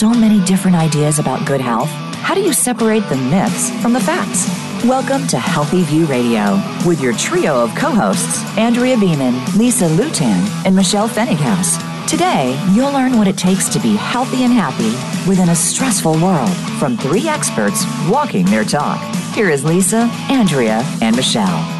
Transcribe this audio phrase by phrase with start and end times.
[0.00, 1.90] so many different ideas about good health?
[2.24, 4.48] How do you separate the myths from the facts?
[4.82, 6.54] Welcome to Healthy View Radio
[6.86, 11.78] with your trio of co hosts, Andrea Beaman, Lisa Lutan, and Michelle Pfennighaus.
[12.08, 14.88] Today, you'll learn what it takes to be healthy and happy
[15.28, 18.98] within a stressful world from three experts walking their talk.
[19.34, 21.79] Here is Lisa, Andrea, and Michelle.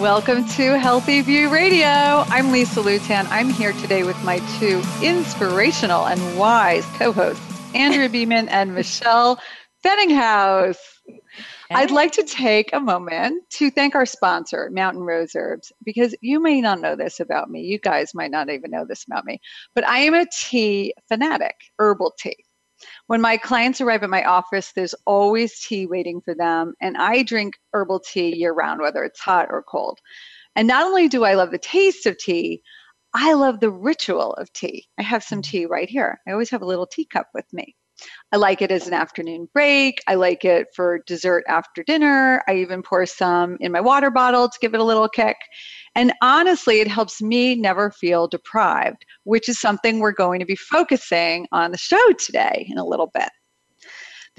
[0.00, 1.84] Welcome to Healthy View Radio.
[1.84, 3.26] I'm Lisa Lutan.
[3.28, 9.38] I'm here today with my two inspirational and wise co hosts, Andrea Beaman and Michelle
[9.84, 10.78] Pfennighaus.
[11.70, 16.40] I'd like to take a moment to thank our sponsor, Mountain Rose Herbs, because you
[16.40, 17.60] may not know this about me.
[17.60, 19.38] You guys might not even know this about me,
[19.74, 22.42] but I am a tea fanatic, herbal tea.
[23.10, 27.24] When my clients arrive at my office, there's always tea waiting for them, and I
[27.24, 29.98] drink herbal tea year round, whether it's hot or cold.
[30.54, 32.62] And not only do I love the taste of tea,
[33.12, 34.86] I love the ritual of tea.
[34.96, 35.50] I have some mm-hmm.
[35.50, 36.20] tea right here.
[36.28, 37.74] I always have a little teacup with me.
[38.30, 40.00] I like it as an afternoon break.
[40.06, 42.44] I like it for dessert after dinner.
[42.46, 45.36] I even pour some in my water bottle to give it a little kick.
[45.94, 50.56] And honestly, it helps me never feel deprived, which is something we're going to be
[50.56, 53.30] focusing on the show today in a little bit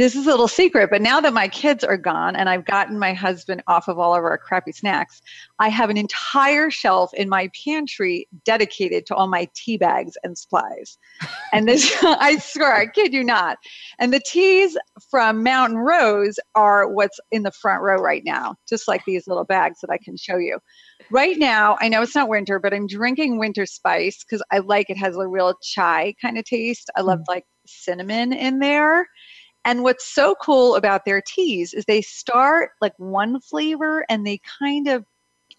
[0.01, 2.97] this is a little secret, but now that my kids are gone and I've gotten
[2.97, 5.21] my husband off of all of our crappy snacks,
[5.59, 10.37] I have an entire shelf in my pantry dedicated to all my tea bags and
[10.37, 10.97] supplies.
[11.53, 13.57] And this, I swear, I kid you not.
[13.99, 14.77] And the teas
[15.09, 19.43] from Mountain Rose are what's in the front row right now, just like these little
[19.43, 20.59] bags that I can show you.
[21.09, 24.89] Right now, I know it's not winter, but I'm drinking winter spice because I like
[24.89, 26.89] it has a real chai kind of taste.
[26.95, 27.25] I love mm.
[27.27, 29.07] like cinnamon in there.
[29.65, 34.39] And what's so cool about their teas is they start like one flavor and they
[34.59, 35.05] kind of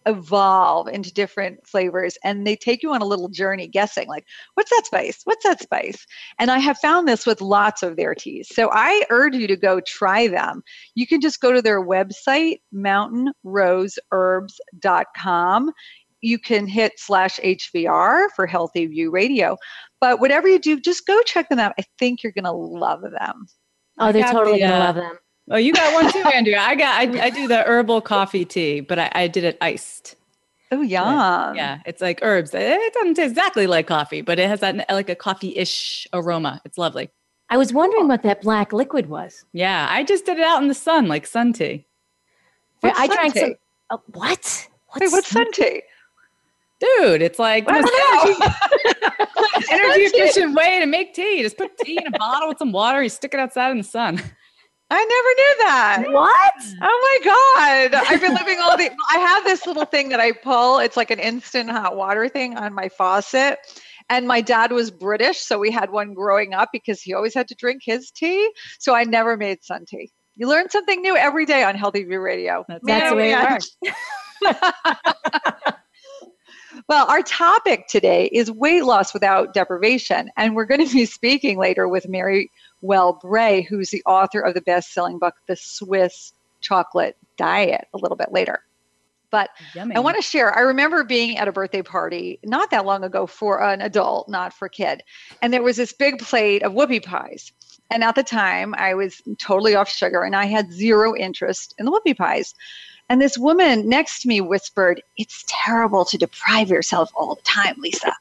[0.06, 4.70] evolve into different flavors and they take you on a little journey guessing like what's
[4.70, 5.20] that spice?
[5.24, 6.06] What's that spice?
[6.38, 8.48] And i have found this with lots of their teas.
[8.52, 10.62] So i urge you to go try them.
[10.94, 15.72] You can just go to their website mountainroseherbs.com
[16.24, 19.56] you can hit slash hvr for healthy view radio.
[20.00, 21.74] But whatever you do just go check them out.
[21.78, 23.46] I think you're going to love them
[23.98, 25.18] Oh, they're totally the, gonna uh, love them.
[25.50, 26.60] Oh, you got one too, Andrea.
[26.60, 26.96] I got.
[26.96, 30.16] I, I do the herbal coffee tea, but I, I did it iced.
[30.70, 31.52] Oh, yeah.
[31.52, 32.52] Yeah, it's like herbs.
[32.54, 36.62] It doesn't taste exactly like coffee, but it has that like a coffee-ish aroma.
[36.64, 37.10] It's lovely.
[37.50, 39.44] I was wondering what that black liquid was.
[39.52, 41.86] Yeah, I just did it out in the sun, like sun tea.
[42.80, 43.54] What's I drank some.
[43.90, 44.68] Uh, what?
[44.88, 45.82] What's, Wait, what's sun tea?
[46.82, 47.88] Dude, it's like energy,
[49.70, 51.42] energy efficient way to make tea.
[51.42, 53.00] Just put tea in a bottle with some water.
[53.00, 54.20] You stick it outside in the sun.
[54.90, 56.04] I never knew that.
[56.12, 56.52] What?
[56.82, 58.04] Oh my God.
[58.10, 60.80] I've been living all the I have this little thing that I pull.
[60.80, 63.58] It's like an instant hot water thing on my faucet.
[64.10, 67.46] And my dad was British, so we had one growing up because he always had
[67.48, 68.50] to drink his tea.
[68.80, 70.10] So I never made sun tea.
[70.34, 72.64] You learn something new every day on Healthy View Radio.
[72.68, 73.38] That's, that's the way it
[74.44, 75.72] works.
[76.88, 80.30] Well, our topic today is weight loss without deprivation.
[80.36, 82.50] And we're going to be speaking later with Mary
[82.80, 87.98] Well Bray, who's the author of the best selling book, The Swiss Chocolate Diet, a
[87.98, 88.60] little bit later.
[89.30, 89.96] But Yummy.
[89.96, 90.56] I want to share.
[90.56, 94.52] I remember being at a birthday party not that long ago for an adult, not
[94.52, 95.02] for a kid.
[95.40, 97.50] And there was this big plate of whoopie pies.
[97.90, 101.86] And at the time, I was totally off sugar and I had zero interest in
[101.86, 102.54] the whoopie pies.
[103.12, 107.74] And this woman next to me whispered, It's terrible to deprive yourself all the time,
[107.76, 108.14] Lisa.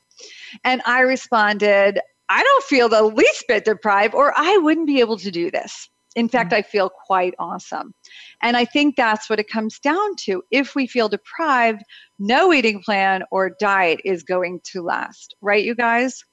[0.66, 5.16] And I responded, I don't feel the least bit deprived, or I wouldn't be able
[5.20, 5.90] to do this.
[6.18, 6.58] In fact, mm-hmm.
[6.58, 7.94] I feel quite awesome.
[8.42, 10.44] And I think that's what it comes down to.
[10.52, 11.84] If we feel deprived,
[12.20, 15.36] no eating plan or diet is going to last.
[15.40, 16.26] Right, you guys?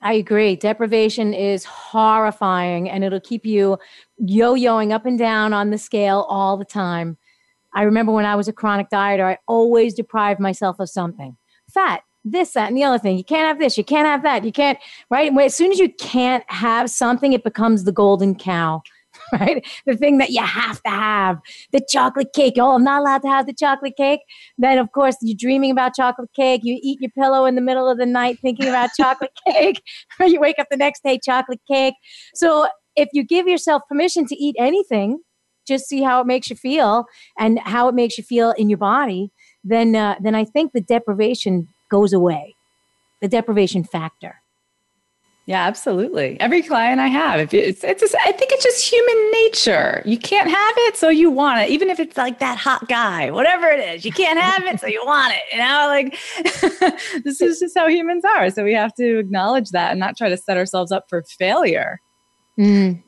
[0.00, 0.56] I agree.
[0.56, 3.78] Deprivation is horrifying and it'll keep you
[4.18, 7.18] yo yoing up and down on the scale all the time.
[7.74, 11.36] I remember when I was a chronic dieter, I always deprived myself of something
[11.72, 13.16] fat, this, that, and the other thing.
[13.16, 14.78] You can't have this, you can't have that, you can't,
[15.10, 15.32] right?
[15.38, 18.82] As soon as you can't have something, it becomes the golden cow.
[19.32, 19.66] Right?
[19.86, 21.38] The thing that you have to have,
[21.70, 22.54] the chocolate cake.
[22.58, 24.20] Oh, I'm not allowed to have the chocolate cake.
[24.56, 26.62] Then, of course, you're dreaming about chocolate cake.
[26.64, 29.82] You eat your pillow in the middle of the night thinking about chocolate cake.
[30.20, 31.94] you wake up the next day, chocolate cake.
[32.34, 35.20] So, if you give yourself permission to eat anything,
[35.66, 37.06] just see how it makes you feel
[37.38, 39.30] and how it makes you feel in your body,
[39.64, 42.54] then uh, then I think the deprivation goes away,
[43.20, 44.42] the deprivation factor.
[45.46, 46.38] Yeah, absolutely.
[46.38, 50.00] Every client I have, if it's, it's just, I think it's just human nature.
[50.04, 51.70] You can't have it, so you want it.
[51.70, 54.86] Even if it's like that hot guy, whatever it is, you can't have it, so
[54.86, 55.42] you want it.
[55.52, 56.16] You know, like
[57.24, 58.50] this is just how humans are.
[58.50, 62.00] So we have to acknowledge that and not try to set ourselves up for failure.
[62.56, 63.02] Mm.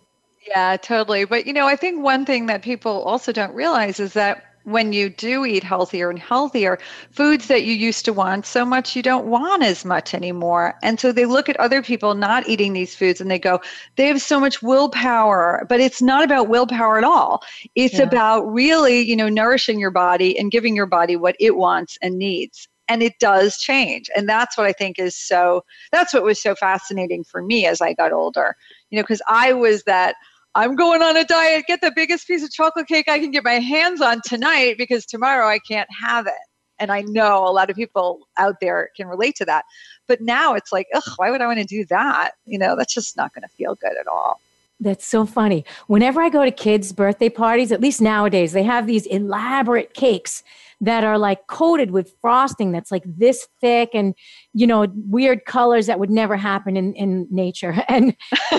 [0.46, 1.24] Yeah, totally.
[1.24, 4.92] But you know, I think one thing that people also don't realize is that when
[4.94, 6.78] you do eat healthier and healthier,
[7.10, 10.74] foods that you used to want so much, you don't want as much anymore.
[10.82, 13.60] And so they look at other people not eating these foods and they go,
[13.96, 17.42] they have so much willpower, but it's not about willpower at all.
[17.74, 18.04] It's yeah.
[18.04, 22.18] about really, you know, nourishing your body and giving your body what it wants and
[22.18, 22.66] needs.
[22.88, 24.10] And it does change.
[24.16, 25.62] And that's what I think is so,
[25.92, 28.56] that's what was so fascinating for me as I got older,
[28.90, 30.16] you know, because I was that
[30.54, 31.64] I'm going on a diet.
[31.66, 35.04] Get the biggest piece of chocolate cake I can get my hands on tonight because
[35.04, 36.32] tomorrow I can't have it.
[36.78, 39.64] And I know a lot of people out there can relate to that.
[40.06, 42.32] But now it's like, ugh, why would I want to do that?
[42.44, 44.40] You know, that's just not going to feel good at all.
[44.80, 45.64] That's so funny.
[45.86, 50.42] Whenever I go to kids' birthday parties, at least nowadays, they have these elaborate cakes
[50.84, 54.14] that are like coated with frosting that's like this thick and
[54.52, 57.74] you know weird colors that would never happen in, in nature.
[57.88, 58.16] And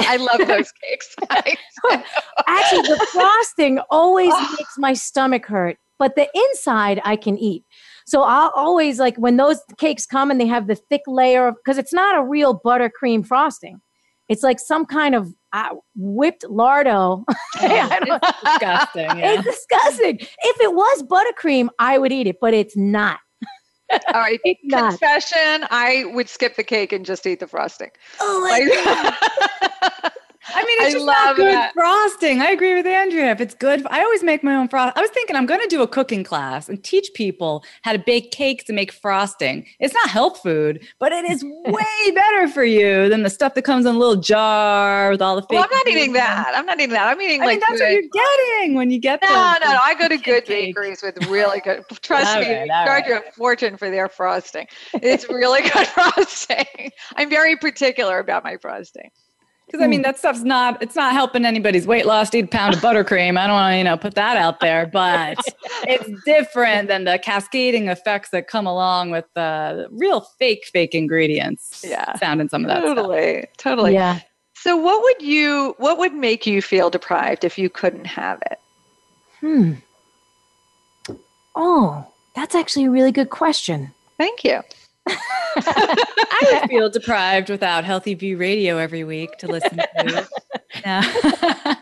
[0.00, 1.14] i love those cakes.
[2.46, 7.64] Actually the frosting always makes my stomach hurt but the inside i can eat.
[8.06, 11.56] So I'll always like when those cakes come and they have the thick layer of
[11.56, 13.80] because it's not a real buttercream frosting.
[14.28, 17.24] It's like some kind of uh, whipped lardo.
[17.60, 19.18] Oh, it's disgusting.
[19.18, 19.32] Yeah.
[19.32, 20.18] It's disgusting.
[20.20, 23.18] If it was buttercream, I would eat it, but it's not.
[23.92, 24.38] All right,
[24.70, 27.90] confession: I would skip the cake and just eat the frosting.
[28.20, 30.12] Oh my like, god!
[30.54, 31.74] I mean, it's I just not good that.
[31.74, 32.40] frosting.
[32.40, 33.30] I agree with Andrea.
[33.30, 34.96] If it's good, I always make my own frost.
[34.96, 37.98] I was thinking I'm going to do a cooking class and teach people how to
[37.98, 39.66] bake cakes and make frosting.
[39.80, 43.62] It's not health food, but it is way better for you than the stuff that
[43.62, 45.50] comes in a little jar with all the fake.
[45.52, 46.52] Well, I'm not eating that.
[46.54, 47.08] I'm not eating that.
[47.08, 47.84] I'm eating I like mean, that's good.
[47.84, 48.24] what you're
[48.58, 49.78] getting when you get no, no, no.
[49.82, 51.84] I go to good bakeries with really good.
[52.02, 53.08] Trust me, right, charge right.
[53.08, 54.66] you a fortune for their frosting.
[54.94, 56.90] It's really good frosting.
[57.16, 59.10] I'm very particular about my frosting.
[59.70, 62.74] Because I mean, that stuff's not, it's not helping anybody's weight loss eat a pound
[62.74, 63.38] of buttercream.
[63.38, 65.36] I don't want to, you know, put that out there, but
[65.86, 71.84] it's different than the cascading effects that come along with the real fake, fake ingredients
[71.86, 72.16] yeah.
[72.16, 73.40] found in some of that Totally.
[73.40, 73.56] Stuff.
[73.58, 73.92] Totally.
[73.92, 74.20] Yeah.
[74.54, 78.58] So what would you, what would make you feel deprived if you couldn't have it?
[79.40, 79.72] Hmm.
[81.54, 83.92] Oh, that's actually a really good question.
[84.16, 84.62] Thank you.
[85.10, 90.28] I would feel deprived without Healthy View Radio every week to listen to.
[90.84, 91.02] Yeah.
[91.02, 91.76] I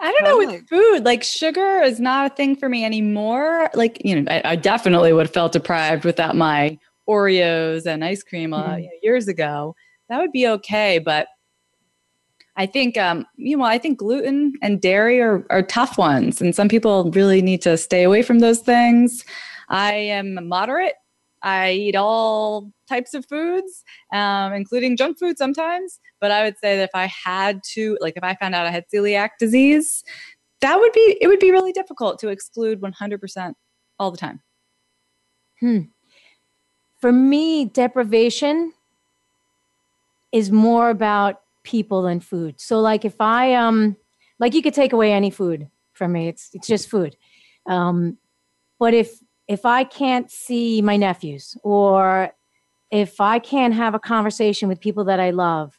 [0.00, 3.70] don't know with food, like sugar is not a thing for me anymore.
[3.74, 6.78] Like, you know, I, I definitely would have felt deprived without my
[7.08, 8.86] Oreos and ice cream uh, mm-hmm.
[9.02, 9.76] years ago.
[10.08, 10.98] That would be okay.
[10.98, 11.28] But
[12.56, 16.40] I think, um, you know, I think gluten and dairy are, are tough ones.
[16.40, 19.24] And some people really need to stay away from those things.
[19.68, 20.94] I am moderate
[21.42, 26.00] I eat all types of foods, um, including junk food sometimes.
[26.20, 28.70] But I would say that if I had to, like, if I found out I
[28.70, 30.04] had celiac disease,
[30.60, 33.54] that would be it would be really difficult to exclude 100%
[33.98, 34.40] all the time.
[35.60, 35.80] Hmm.
[37.00, 38.72] For me, deprivation
[40.30, 42.60] is more about people than food.
[42.60, 43.96] So, like, if I um,
[44.38, 46.28] like, you could take away any food from me.
[46.28, 47.16] It's it's just food.
[47.66, 48.18] Um,
[48.78, 52.30] but if if I can't see my nephews or
[52.90, 55.78] if I can't have a conversation with people that I love,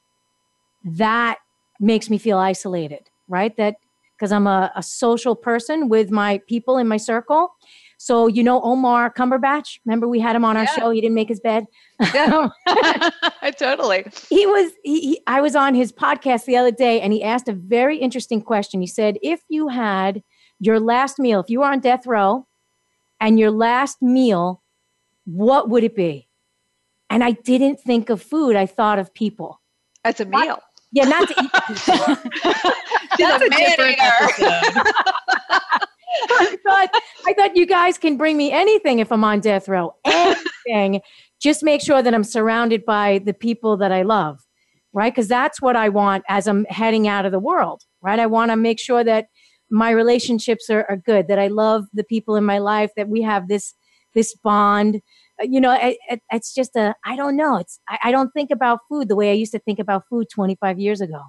[0.83, 1.37] that
[1.79, 3.55] makes me feel isolated, right?
[3.57, 3.75] That
[4.17, 7.55] because I'm a, a, social person with my people in my circle.
[7.97, 10.75] So, you know, Omar Cumberbatch, remember we had him on our yeah.
[10.75, 10.91] show.
[10.91, 11.65] He didn't make his bed.
[12.13, 12.49] Yeah.
[12.65, 14.05] Um, totally.
[14.29, 17.49] He was, he, he, I was on his podcast the other day and he asked
[17.49, 18.79] a very interesting question.
[18.79, 20.23] He said, if you had
[20.59, 22.47] your last meal, if you were on death row
[23.23, 24.61] and your last meal,
[25.23, 26.27] what would it be?
[27.09, 28.57] And I didn't think of food.
[28.57, 29.61] I thought of people.
[30.03, 30.45] As a meal.
[30.45, 31.51] Not, yeah, not to eat
[33.17, 34.83] That's a, a different episode.
[36.29, 36.89] I thought
[37.25, 39.95] I thought you guys can bring me anything if I'm on death row.
[40.03, 41.01] Anything.
[41.39, 44.41] Just make sure that I'm surrounded by the people that I love.
[44.91, 45.13] Right?
[45.13, 47.83] Because that's what I want as I'm heading out of the world.
[48.01, 48.19] Right?
[48.19, 49.27] I want to make sure that
[49.73, 53.23] my relationships are, are good, that I love the people in my life, that we
[53.23, 53.73] have this
[54.13, 55.01] this bond.
[55.41, 57.57] Uh, you know, it, it, it's just a I don't know.
[57.57, 60.27] It's I, I don't think about food the way I used to think about food
[60.31, 61.21] 25 years ago.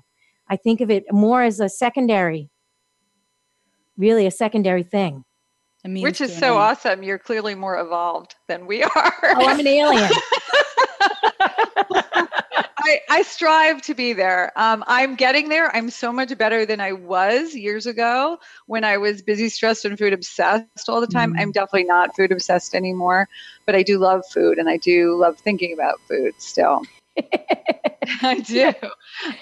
[0.49, 2.51] I think of it more as a secondary,
[3.97, 5.25] really a secondary thing.
[5.87, 7.03] Which is so awesome.
[7.03, 9.15] You're clearly more evolved than we are.
[9.23, 10.11] Oh, I'm an alien.
[12.85, 14.53] I, I strive to be there.
[14.57, 15.75] Um, I'm getting there.
[15.75, 19.99] I'm so much better than I was years ago when I was busy, stressed, and
[19.99, 21.33] food obsessed all the time.
[21.33, 21.41] Mm.
[21.41, 23.27] I'm definitely not food obsessed anymore,
[23.65, 26.83] but I do love food and I do love thinking about food still.
[28.23, 28.73] I do.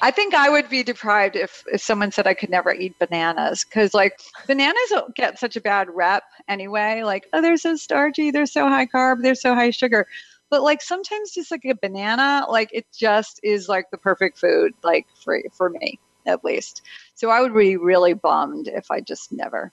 [0.00, 3.64] I think I would be deprived if, if someone said I could never eat bananas
[3.64, 7.02] because, like, bananas get such a bad rep anyway.
[7.02, 10.06] Like, oh, they're so starchy, they're so high carb, they're so high sugar.
[10.52, 14.74] But like sometimes just like a banana, like it just is like the perfect food,
[14.84, 16.82] like for for me at least.
[17.14, 19.72] So I would be really bummed if I just never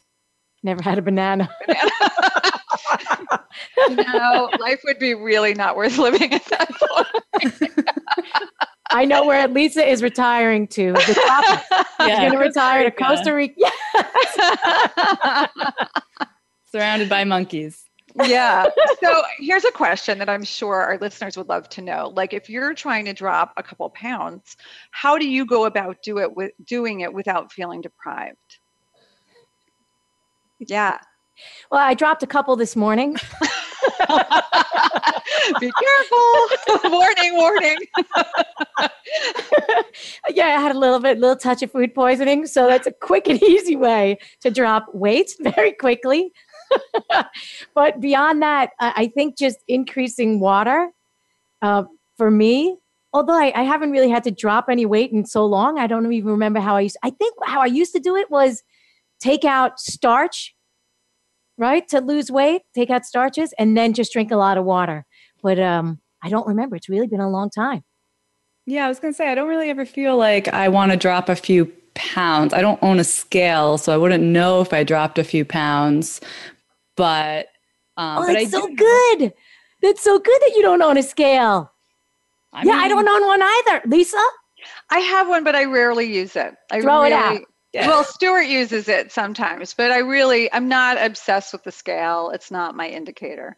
[0.64, 1.50] never had a banana.
[1.68, 1.92] banana.
[3.90, 7.88] you know, life would be really not worth living at that point.
[8.90, 10.94] I know where Lisa is retiring to.
[10.94, 11.64] The top.
[12.00, 13.56] Yeah, She's going to retire to Costa Rica.
[13.58, 15.50] Yes.
[16.72, 17.89] Surrounded by monkeys.
[18.24, 18.66] Yeah.
[19.02, 22.12] So here's a question that I'm sure our listeners would love to know.
[22.16, 24.58] Like, if you're trying to drop a couple pounds,
[24.92, 28.38] how do you go about do it with doing it without feeling deprived?
[30.60, 30.98] Yeah.
[31.72, 33.16] Well, I dropped a couple this morning.
[35.60, 36.48] Be careful.
[36.92, 37.78] warning, warning.
[40.30, 42.46] yeah, I had a little bit, little touch of food poisoning.
[42.48, 46.34] So that's a quick and easy way to drop weight very quickly.
[47.76, 50.90] but beyond that, I think just increasing water
[51.62, 51.84] uh,
[52.18, 52.78] for me,
[53.14, 56.12] although I, I, haven't really had to drop any weight in so long, I don't
[56.12, 56.98] even remember how I used.
[57.04, 58.64] I think how I used to do it was
[59.20, 60.56] take out starch
[61.60, 61.88] right?
[61.90, 65.06] To lose weight, take out starches, and then just drink a lot of water.
[65.44, 66.76] But um, I don't remember.
[66.78, 67.84] It's really been a long time.
[68.66, 70.98] Yeah, I was going to say, I don't really ever feel like I want to
[70.98, 72.54] drop a few pounds.
[72.54, 76.22] I don't own a scale, so I wouldn't know if I dropped a few pounds.
[77.00, 77.48] But,
[77.96, 79.34] um, oh, but that's so good.
[79.82, 81.72] That's so good that you don't own a scale.
[82.52, 83.82] I yeah, mean, I don't own one either.
[83.86, 84.22] Lisa?
[84.90, 86.54] I have one, but I rarely use it.
[86.70, 87.42] I Throw really, it out.
[87.72, 87.88] Yeah.
[87.88, 92.32] Well, Stuart uses it sometimes, but I really, I'm not obsessed with the scale.
[92.32, 93.58] It's not my indicator.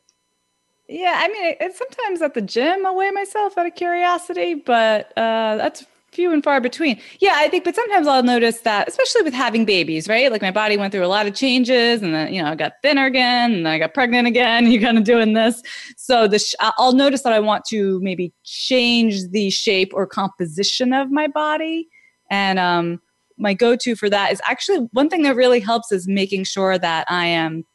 [0.87, 5.17] Yeah, I mean, it's sometimes at the gym I weigh myself out of curiosity, but
[5.17, 6.99] uh, that's few and far between.
[7.19, 10.31] Yeah, I think, but sometimes I'll notice that, especially with having babies, right?
[10.31, 12.73] Like my body went through a lot of changes, and then you know I got
[12.81, 14.65] thinner again, and then I got pregnant again.
[14.71, 15.61] You're kind of doing this,
[15.97, 20.93] so the sh- I'll notice that I want to maybe change the shape or composition
[20.93, 21.87] of my body,
[22.29, 23.01] and um,
[23.37, 27.05] my go-to for that is actually one thing that really helps is making sure that
[27.09, 27.65] I am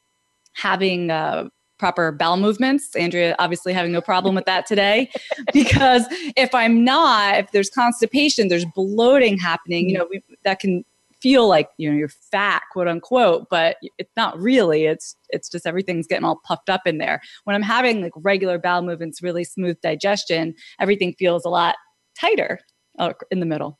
[0.53, 2.95] having uh, proper bowel movements.
[2.97, 5.11] Andrea obviously having no problem with that today
[5.53, 6.05] because
[6.37, 10.85] if I'm not, if there's constipation, there's bloating happening, you know, we, that can
[11.21, 14.85] feel like, you know, you're fat, quote unquote, but it's not really.
[14.87, 17.21] It's it's just everything's getting all puffed up in there.
[17.45, 21.77] When I'm having like regular bowel movements, really smooth digestion, everything feels a lot
[22.19, 22.61] tighter
[22.99, 23.79] uh, in the middle.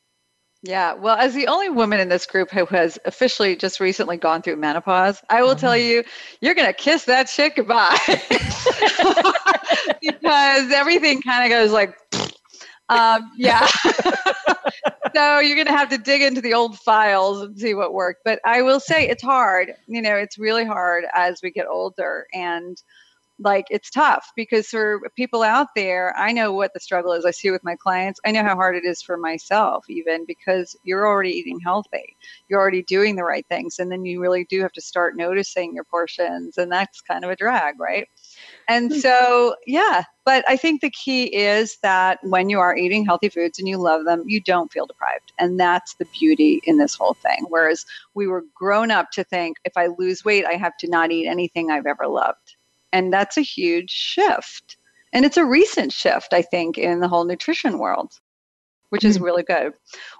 [0.63, 4.41] Yeah, well, as the only woman in this group who has officially just recently gone
[4.41, 5.87] through menopause, I will tell mm-hmm.
[5.87, 6.03] you,
[6.41, 7.95] you're going to kiss that shit goodbye
[10.01, 11.95] because everything kind of goes like,
[12.89, 13.67] um, yeah.
[15.15, 18.21] so you're going to have to dig into the old files and see what worked.
[18.25, 19.73] But I will say it's hard.
[19.85, 22.25] You know, it's really hard as we get older.
[22.33, 22.81] And
[23.39, 27.25] like it's tough because for people out there i know what the struggle is.
[27.25, 28.19] I see with my clients.
[28.25, 32.15] I know how hard it is for myself even because you're already eating healthy.
[32.49, 35.73] You're already doing the right things and then you really do have to start noticing
[35.73, 38.07] your portions and that's kind of a drag right?
[38.67, 38.99] And hmm.
[38.99, 43.59] so yeah but i think the key is that when you are eating healthy foods
[43.59, 47.13] and you love them you don't feel deprived and that's the beauty in this whole
[47.13, 47.45] thing.
[47.49, 51.11] Whereas we were grown up to think if i lose weight i have to not
[51.11, 52.56] eat anything i've ever loved
[52.97, 54.75] and that's a huge shift.
[55.13, 58.11] And it's a recent shift, I think, in the whole nutrition world,
[58.89, 59.23] which is hmm.
[59.23, 59.73] really good.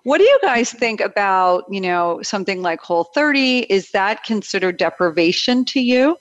[0.04, 3.62] What do you guys think about, you know, something like Whole 30?
[3.62, 6.18] Is that considered deprivation to you?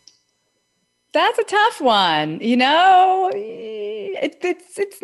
[1.13, 2.41] That's a tough one.
[2.41, 5.01] You know, it, it's it's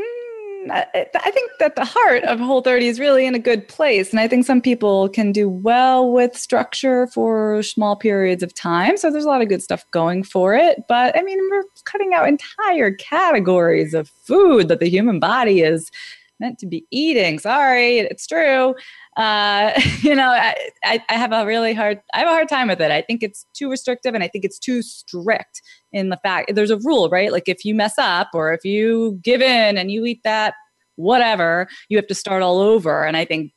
[0.70, 4.10] I think that the heart of Whole 30 is really in a good place.
[4.10, 8.96] And I think some people can do well with structure for small periods of time.
[8.96, 10.84] So there's a lot of good stuff going for it.
[10.88, 15.90] But I mean, we're cutting out entire categories of food that the human body is
[16.38, 17.38] meant to be eating.
[17.38, 18.74] Sorry, it's true.
[19.16, 20.54] Uh, you know, I,
[20.84, 22.90] I, I have a really hard, I have a hard time with it.
[22.90, 26.70] I think it's too restrictive and I think it's too strict in the fact there's
[26.70, 27.32] a rule, right?
[27.32, 30.54] Like if you mess up or if you give in and you eat that
[30.96, 33.04] whatever, you have to start all over.
[33.04, 33.52] And I think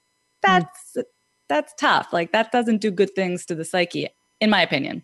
[0.46, 0.52] hmm.
[0.52, 0.98] that's
[1.48, 2.12] that's tough.
[2.12, 4.10] Like that doesn't do good things to the psyche,
[4.42, 5.04] in my opinion.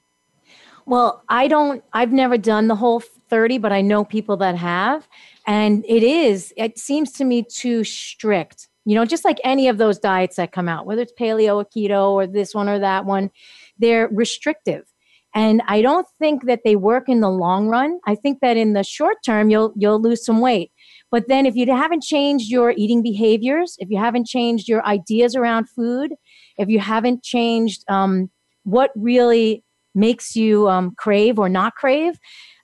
[0.85, 5.07] Well, I don't I've never done the whole 30, but I know people that have.
[5.47, 8.67] And it is, it seems to me too strict.
[8.85, 11.65] You know, just like any of those diets that come out, whether it's paleo or
[11.65, 13.29] keto or this one or that one,
[13.77, 14.85] they're restrictive.
[15.33, 17.99] And I don't think that they work in the long run.
[18.05, 20.71] I think that in the short term, you'll you'll lose some weight.
[21.09, 25.35] But then if you haven't changed your eating behaviors, if you haven't changed your ideas
[25.35, 26.13] around food,
[26.57, 28.29] if you haven't changed um,
[28.63, 32.17] what really makes you um, crave or not crave,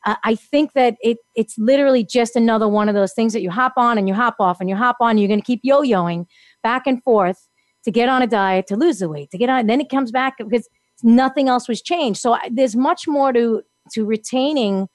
[0.05, 3.49] uh, I think that it it's literally just another one of those things that you
[3.49, 5.11] hop on and you hop off and you hop on.
[5.11, 6.25] And you're going to keep yo-yoing
[6.63, 7.47] back and forth
[7.83, 9.59] to get on a diet to lose the weight to get on.
[9.59, 10.67] And then it comes back because
[11.03, 12.19] nothing else was changed.
[12.19, 13.61] So there's much more to
[13.93, 14.87] to retaining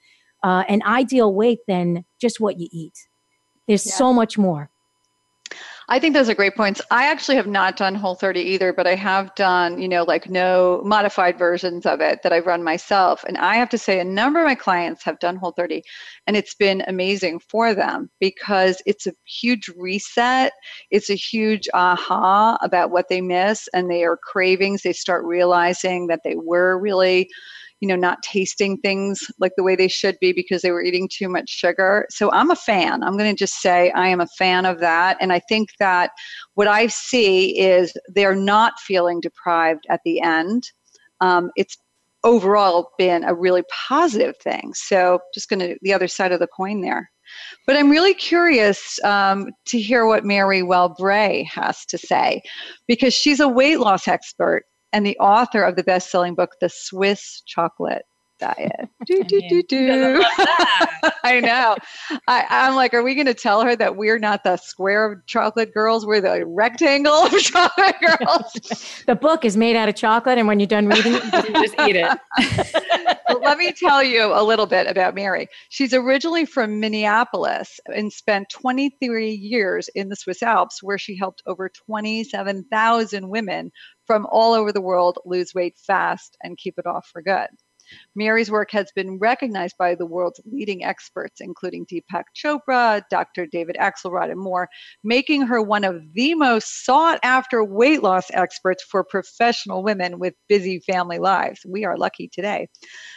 [0.43, 2.95] uh, an ideal weight than just what you eat.
[3.69, 3.95] There's yeah.
[3.95, 4.71] so much more.
[5.89, 6.81] I think those are great points.
[6.91, 10.31] I actually have not done Whole 30 either, but I have done, you know, like
[10.31, 13.25] no modified versions of it that I've run myself.
[13.27, 15.83] And I have to say, a number of my clients have done Whole 30,
[16.27, 20.53] and it's been amazing for them because it's a huge reset.
[20.91, 24.83] It's a huge aha about what they miss, and their cravings.
[24.83, 27.29] They start realizing that they were really
[27.83, 31.09] you know, not tasting things like the way they should be because they were eating
[31.13, 32.07] too much sugar.
[32.11, 33.03] So I'm a fan.
[33.03, 35.17] I'm going to just say I am a fan of that.
[35.21, 36.13] And I think that
[36.55, 40.63] what I see is they're not feeling deprived at the end.
[41.21, 41.77] Um, it's
[42.23, 44.75] overall been a really positive thing.
[44.75, 47.11] So just going to the other side of the coin there.
[47.67, 52.43] But I'm really curious um, to hear what Mary Wellbrae has to say
[52.87, 56.69] because she's a weight loss expert and the author of the best selling book, The
[56.69, 58.05] Swiss Chocolate
[58.43, 58.89] Diet.
[59.07, 60.25] do, do, do, do.
[61.25, 61.77] I know.
[62.27, 65.73] I, I'm like, are we going to tell her that we're not the square chocolate
[65.73, 66.05] girls?
[66.05, 69.05] We're the rectangle of chocolate girls.
[69.07, 71.75] the book is made out of chocolate, and when you're done reading it, you just
[71.87, 72.19] eat it.
[73.43, 75.47] let me tell you a little bit about Mary.
[75.69, 81.43] She's originally from Minneapolis and spent 23 years in the Swiss Alps, where she helped
[81.47, 83.71] over 27,000 women
[84.13, 87.49] from all over the world lose weight fast and keep it off for good.
[88.15, 93.47] Mary's work has been recognized by the world's leading experts, including Deepak Chopra, Dr.
[93.47, 94.69] David Axelrod, and more,
[95.03, 100.35] making her one of the most sought after weight loss experts for professional women with
[100.47, 101.61] busy family lives.
[101.67, 102.69] We are lucky today.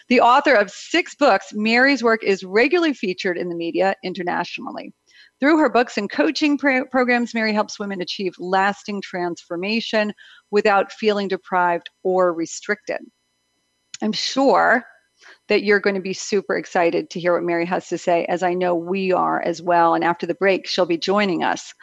[0.08, 4.94] The author of six books, Mary's work is regularly featured in the media internationally.
[5.40, 10.14] Through her books and coaching pro- programs, Mary helps women achieve lasting transformation
[10.52, 13.00] without feeling deprived or restricted.
[14.02, 14.86] I'm sure
[15.48, 18.44] that you're going to be super excited to hear what Mary has to say, as
[18.44, 19.94] I know we are as well.
[19.94, 21.74] And after the break, she'll be joining us.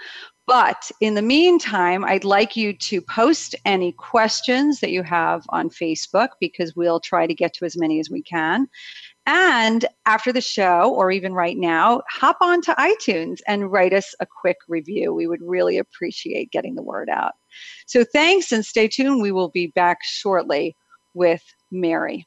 [0.46, 5.70] But in the meantime, I'd like you to post any questions that you have on
[5.70, 8.68] Facebook because we'll try to get to as many as we can.
[9.26, 14.14] And after the show, or even right now, hop on to iTunes and write us
[14.20, 15.14] a quick review.
[15.14, 17.32] We would really appreciate getting the word out.
[17.86, 19.22] So thanks and stay tuned.
[19.22, 20.76] We will be back shortly
[21.14, 22.26] with Mary.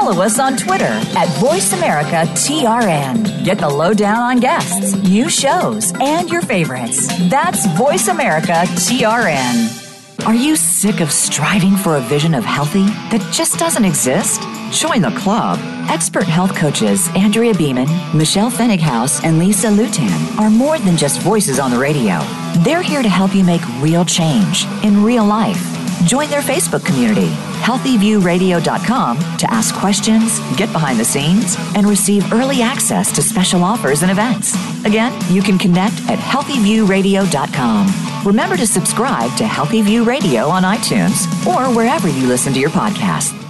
[0.00, 3.44] Follow us on Twitter at VoiceAmericaTRN.
[3.44, 7.06] Get the lowdown on guests, new shows, and your favorites.
[7.28, 10.26] That's VoiceAmericaTRN.
[10.26, 14.40] Are you sick of striving for a vision of healthy that just doesn't exist?
[14.70, 15.58] Join the club.
[15.90, 21.58] Expert health coaches Andrea Beaman, Michelle Pfennighaus, and Lisa Lutan are more than just voices
[21.58, 22.20] on the radio.
[22.64, 25.79] They're here to help you make real change in real life.
[26.04, 32.62] Join their Facebook community healthyviewradio.com to ask questions, get behind the scenes, and receive early
[32.62, 34.54] access to special offers and events.
[34.84, 38.24] Again, you can connect at healthyviewradio.com.
[38.24, 42.70] Remember to subscribe to Healthy View Radio on iTunes or wherever you listen to your
[42.70, 43.49] podcast.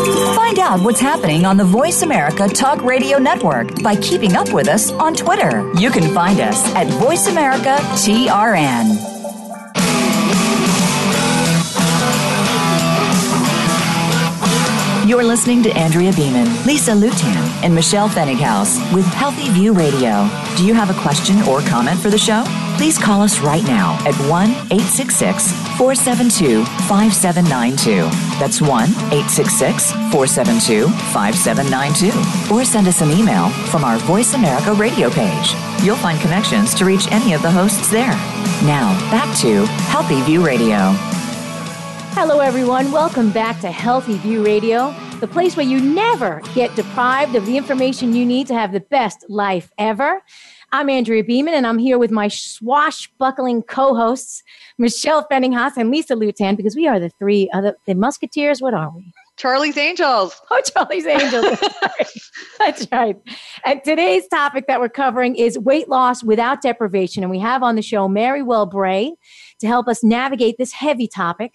[0.00, 4.66] Find out what's happening on the Voice America Talk Radio Network by keeping up with
[4.66, 5.70] us on Twitter.
[5.74, 8.96] You can find us at Voice America TRN.
[15.06, 20.28] You're listening to Andrea Beaman, Lisa Lutan, and Michelle Pfennighaus with Healthy View Radio.
[20.56, 22.44] Do you have a question or comment for the show?
[22.80, 28.08] Please call us right now at 1 866 472 5792.
[28.40, 32.54] That's 1 866 472 5792.
[32.54, 35.52] Or send us an email from our Voice America radio page.
[35.82, 38.16] You'll find connections to reach any of the hosts there.
[38.64, 40.94] Now, back to Healthy View Radio.
[42.16, 42.90] Hello, everyone.
[42.90, 47.58] Welcome back to Healthy View Radio, the place where you never get deprived of the
[47.58, 50.22] information you need to have the best life ever.
[50.72, 54.42] I'm Andrea Beaman, and I'm here with my swashbuckling co hosts,
[54.78, 58.62] Michelle Pfennighaus and Lisa Lutan, because we are the three other the Musketeers.
[58.62, 59.12] What are we?
[59.40, 60.38] Charlie's Angels.
[60.50, 61.58] Oh, Charlie's Angels.
[62.58, 63.16] That's right.
[63.64, 67.22] And today's topic that we're covering is weight loss without deprivation.
[67.22, 69.14] And we have on the show Mary Well Bray
[69.60, 71.52] to help us navigate this heavy topic.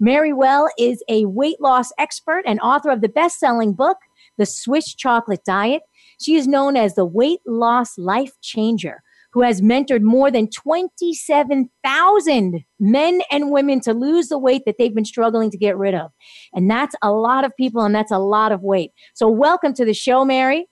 [0.00, 3.98] Mary Well is a weight loss expert and author of the best selling book,
[4.36, 5.82] The Swiss Chocolate Diet.
[6.20, 9.04] She is known as the weight loss life changer
[9.38, 14.96] who has mentored more than 27,000 men and women to lose the weight that they've
[14.96, 16.10] been struggling to get rid of.
[16.52, 18.90] And that's a lot of people and that's a lot of weight.
[19.14, 20.66] So, welcome to the show, Mary.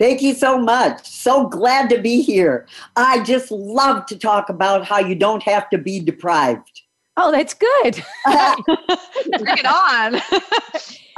[0.00, 1.06] Thank you so much.
[1.06, 2.66] So glad to be here.
[2.96, 6.80] I just love to talk about how you don't have to be deprived.
[7.18, 8.02] Oh, that's good.
[8.24, 10.22] Bring it on.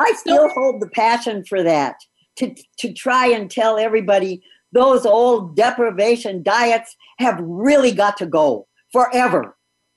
[0.00, 1.94] I still hold the passion for that
[2.38, 4.42] to, to try and tell everybody
[4.76, 9.56] those old deprivation diets have really got to go forever.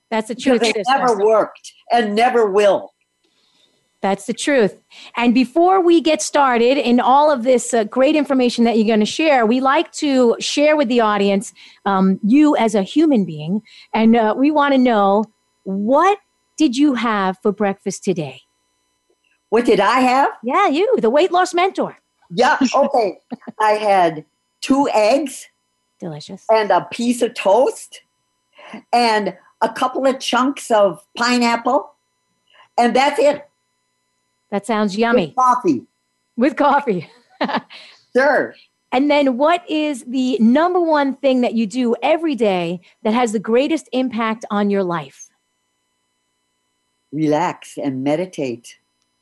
[0.09, 0.61] That's the truth.
[0.61, 2.93] They never worked and never will.
[4.01, 4.81] That's the truth.
[5.17, 9.01] And before we get started in all of this uh, great information that you're going
[9.01, 11.51] to share, we like to share with the audience
[11.85, 13.61] um, you as a human being.
[13.93, 15.25] And uh, we want to know
[15.63, 16.17] what
[16.57, 18.39] did you have for breakfast today?
[19.49, 20.29] What did I have?
[20.43, 21.97] Yeah, you, the weight loss mentor.
[22.31, 23.17] Yeah, okay.
[23.59, 24.23] I had
[24.61, 25.47] two eggs.
[25.99, 26.45] Delicious.
[26.51, 28.01] And a piece of toast
[28.93, 31.91] and a couple of chunks of pineapple.
[32.77, 33.47] And that's it.
[34.51, 35.27] That sounds yummy.
[35.27, 35.85] With coffee.
[36.37, 37.09] With coffee.
[38.15, 38.55] sure.
[38.91, 43.33] And then, what is the number one thing that you do every day that has
[43.33, 45.29] the greatest impact on your life?
[47.11, 48.77] Relax and meditate.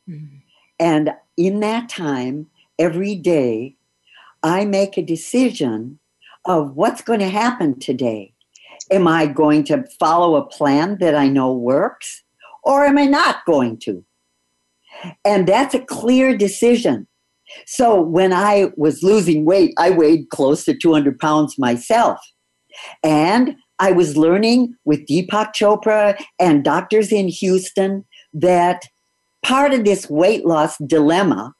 [0.08, 0.36] Mm-hmm.
[0.80, 2.48] And in that time,
[2.78, 3.74] every day,
[4.42, 5.98] I make a decision
[6.44, 8.32] of what's going to happen today.
[8.90, 12.22] Am I going to follow a plan that I know works,
[12.62, 14.04] or am I not going to?
[15.24, 17.06] And that's a clear decision.
[17.66, 22.18] So when I was losing weight, I weighed close to 200 pounds myself.
[23.02, 28.82] And I was learning with Deepak Chopra and doctors in Houston that
[29.42, 31.54] part of this weight loss dilemma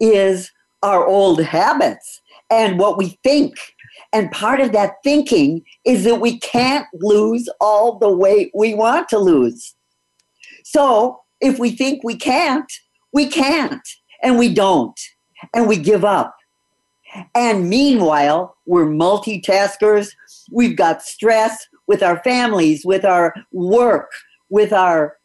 [0.00, 0.50] is
[0.82, 3.54] our old habits and what we think.
[4.12, 9.08] And part of that thinking is that we can't lose all the weight we want
[9.10, 9.74] to lose.
[10.64, 12.70] So if we think we can't,
[13.12, 13.86] we can't,
[14.22, 14.98] and we don't,
[15.54, 16.34] and we give up.
[17.34, 20.10] And meanwhile, we're multitaskers.
[20.50, 24.10] We've got stress with our families, with our work,
[24.50, 25.16] with our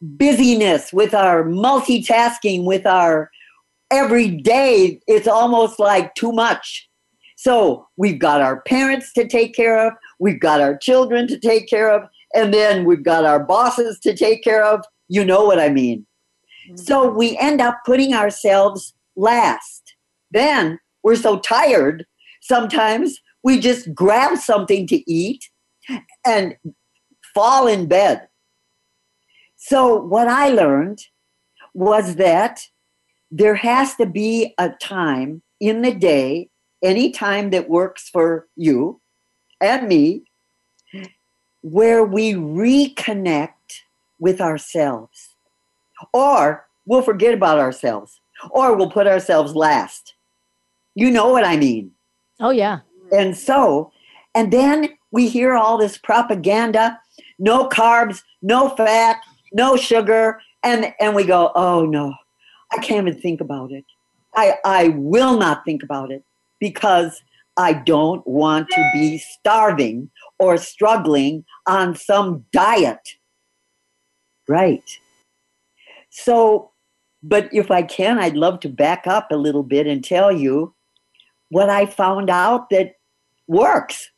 [0.00, 3.30] busyness, with our multitasking, with our
[3.90, 5.00] every day.
[5.06, 6.88] It's almost like too much.
[7.36, 11.68] So we've got our parents to take care of, we've got our children to take
[11.68, 14.82] care of, and then we've got our bosses to take care of.
[15.08, 16.06] You know what I mean.
[16.68, 16.76] Mm-hmm.
[16.76, 19.94] So we end up putting ourselves last.
[20.30, 22.04] Then we're so tired,
[22.40, 25.48] sometimes we just grab something to eat
[26.26, 26.56] and
[27.32, 28.28] fall in bed.
[29.56, 30.98] So, what I learned
[31.74, 32.60] was that
[33.30, 36.48] there has to be a time in the day,
[36.82, 39.00] any time that works for you
[39.60, 40.22] and me,
[41.62, 43.82] where we reconnect
[44.20, 45.30] with ourselves.
[46.12, 50.14] Or we'll forget about ourselves, or we'll put ourselves last.
[50.94, 51.92] You know what I mean?
[52.38, 52.80] Oh, yeah.
[53.12, 53.92] And so,
[54.34, 57.00] and then we hear all this propaganda
[57.38, 59.20] no carbs, no fat,
[59.52, 60.40] no sugar.
[60.62, 62.14] And, and we go, oh no,
[62.72, 63.84] I can't even think about it.
[64.34, 66.22] I, I will not think about it
[66.60, 67.22] because
[67.56, 73.16] I don't want to be starving or struggling on some diet.
[74.48, 74.84] Right.
[76.10, 76.70] So,
[77.22, 80.74] but if I can, I'd love to back up a little bit and tell you
[81.48, 82.94] what I found out that
[83.46, 84.10] works.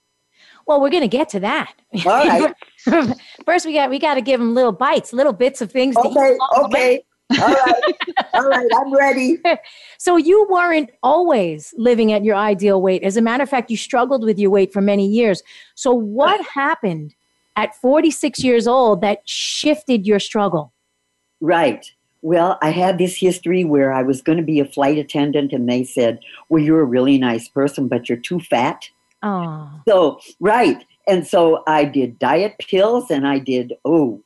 [0.67, 1.75] Well, we're going to get to that.
[2.05, 2.55] All right.
[3.47, 5.97] First, we got we got to give them little bites, little bits of things.
[5.97, 6.37] Okay.
[6.59, 7.03] okay.
[7.31, 7.83] All right.
[8.35, 8.69] All right.
[8.75, 9.39] I'm ready.
[10.01, 13.03] So you weren't always living at your ideal weight.
[13.03, 15.43] As a matter of fact, you struggled with your weight for many years.
[15.75, 17.17] So what happened
[17.57, 20.73] at 46 years old that shifted your struggle?
[21.41, 21.85] Right.
[22.23, 25.69] Well, I had this history where I was going to be a flight attendant, and
[25.69, 28.89] they said, Well, you're a really nice person, but you're too fat.
[29.25, 29.69] Oh.
[29.89, 30.85] So, right.
[31.09, 34.23] And so I did diet pills and I did, oh,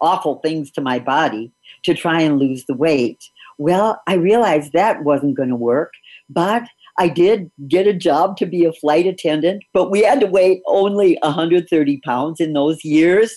[0.00, 1.52] awful things to my body
[1.86, 3.18] to try and lose the weight.
[3.58, 5.92] Well, I realized that wasn't going to work,
[6.28, 6.64] but
[6.98, 10.62] I did get a job to be a flight attendant, but we had to weigh
[10.66, 13.34] only 130 pounds in those years.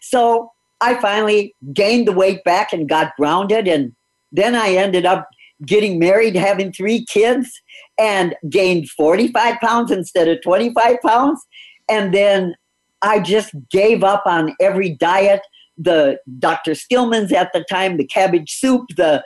[0.00, 3.68] So I finally gained the weight back and got grounded.
[3.68, 3.92] And
[4.32, 5.28] then I ended up
[5.66, 7.50] getting married, having three kids,
[7.98, 11.44] and gained 45 pounds instead of 25 pounds.
[11.88, 12.54] And then
[13.02, 15.40] I just gave up on every diet.
[15.78, 16.74] The Dr.
[16.74, 19.22] Stillman's at the time, the cabbage soup, the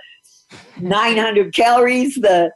[0.80, 2.52] 900 calories, the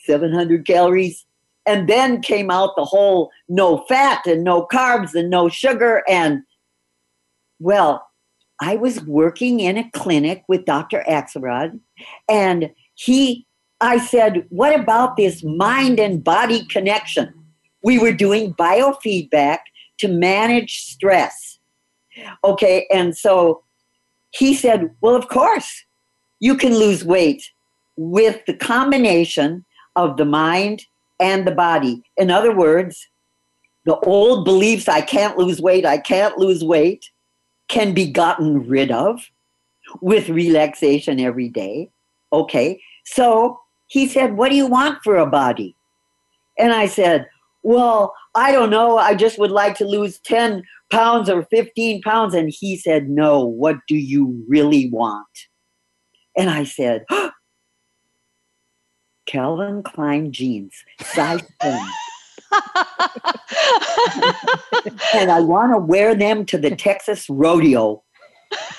[0.00, 1.24] 700 calories.
[1.66, 6.02] And then came out the whole no fat and no carbs and no sugar.
[6.06, 6.42] And
[7.58, 8.06] well,
[8.60, 11.04] I was working in a clinic with Dr.
[11.08, 11.80] Axelrod,
[12.28, 13.46] and he,
[13.80, 17.32] I said, What about this mind and body connection?
[17.82, 19.58] We were doing biofeedback
[19.98, 21.53] to manage stress.
[22.42, 23.62] Okay, and so
[24.30, 25.84] he said, Well, of course,
[26.40, 27.50] you can lose weight
[27.96, 29.64] with the combination
[29.96, 30.84] of the mind
[31.20, 32.02] and the body.
[32.16, 33.08] In other words,
[33.84, 37.10] the old beliefs I can't lose weight, I can't lose weight
[37.68, 39.30] can be gotten rid of
[40.00, 41.90] with relaxation every day.
[42.32, 42.80] Okay.
[43.04, 45.76] So he said, What do you want for a body?
[46.58, 47.28] And I said,
[47.62, 48.98] Well, I don't know.
[48.98, 50.62] I just would like to lose 10
[50.94, 52.34] pounds or 15 pounds.
[52.34, 55.26] And he said, No, what do you really want?
[56.36, 57.30] And I said, oh,
[59.26, 61.72] Calvin Klein jeans, size 10.
[65.14, 68.02] and I want to wear them to the Texas rodeo.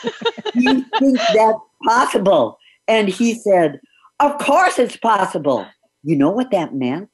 [0.03, 2.59] Do you think that's possible?
[2.87, 3.79] And he said,
[4.19, 5.65] Of course it's possible.
[6.03, 7.09] You know what that meant?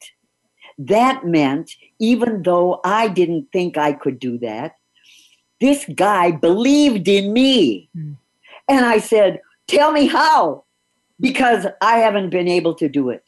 [0.77, 4.73] That meant, even though I didn't think I could do that,
[5.61, 7.89] this guy believed in me.
[7.95, 8.17] Mm.
[8.67, 10.65] And I said, Tell me how,
[11.19, 13.23] because I haven't been able to do it.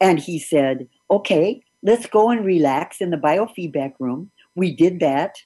[0.00, 4.30] And he said, Okay, let's go and relax in the biofeedback room.
[4.54, 5.36] We did that.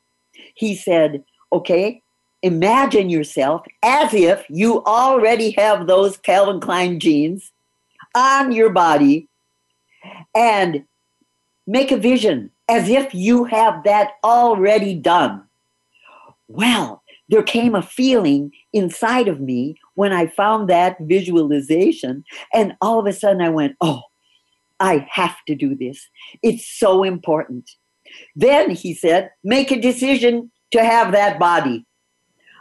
[0.55, 2.03] He said, okay,
[2.43, 7.53] imagine yourself as if you already have those Calvin Klein jeans
[8.15, 9.29] on your body
[10.35, 10.85] and
[11.67, 15.45] make a vision as if you have that already done.
[16.53, 22.99] Well, there came a feeling inside of me when I found that visualization, and all
[22.99, 24.03] of a sudden I went, oh,
[24.81, 26.09] I have to do this.
[26.43, 27.71] It's so important.
[28.37, 31.87] Then he said, make a decision to have that body.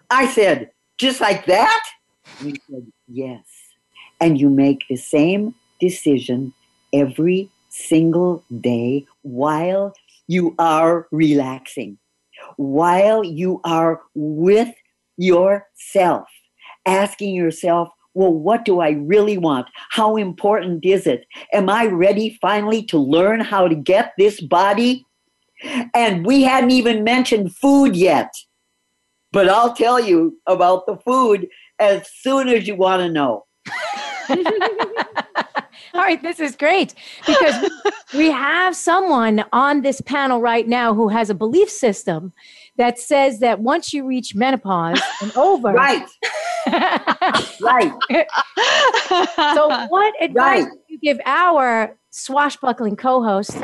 [0.09, 1.83] I said, just like that?
[2.41, 3.43] He said, yes.
[4.19, 6.53] And you make the same decision
[6.93, 9.93] every single day while
[10.27, 11.97] you are relaxing,
[12.61, 14.73] while you are with
[15.17, 16.27] yourself,
[16.85, 19.67] asking yourself, well, what do I really want?
[19.89, 21.25] How important is it?
[21.53, 25.05] Am I ready finally to learn how to get this body?
[25.93, 28.33] And we hadn't even mentioned food yet.
[29.31, 31.47] But I'll tell you about the food
[31.79, 33.45] as soon as you want to know.
[36.01, 36.95] All right, this is great
[37.27, 37.69] because
[38.15, 42.33] we have someone on this panel right now who has a belief system
[42.77, 46.09] that says that once you reach menopause and over, right,
[47.61, 47.93] right.
[49.53, 50.67] so, what advice right.
[50.87, 53.63] you give our swashbuckling co-host,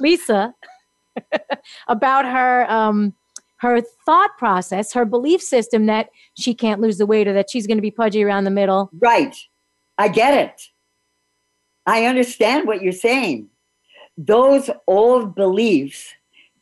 [0.00, 0.54] Lisa,
[1.88, 3.12] about her um,
[3.58, 7.66] her thought process, her belief system that she can't lose the weight or that she's
[7.66, 8.88] going to be pudgy around the middle?
[8.98, 9.36] Right.
[9.98, 10.62] I get it.
[11.86, 13.48] I understand what you're saying.
[14.18, 16.14] Those old beliefs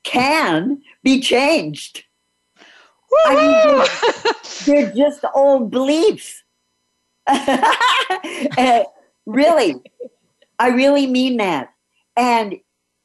[0.03, 2.05] can be changed.
[3.27, 3.35] I
[4.67, 6.43] mean, they're, they're just old beliefs.
[7.27, 8.85] uh,
[9.27, 9.77] really,
[10.59, 11.73] I really mean that.
[12.17, 12.57] And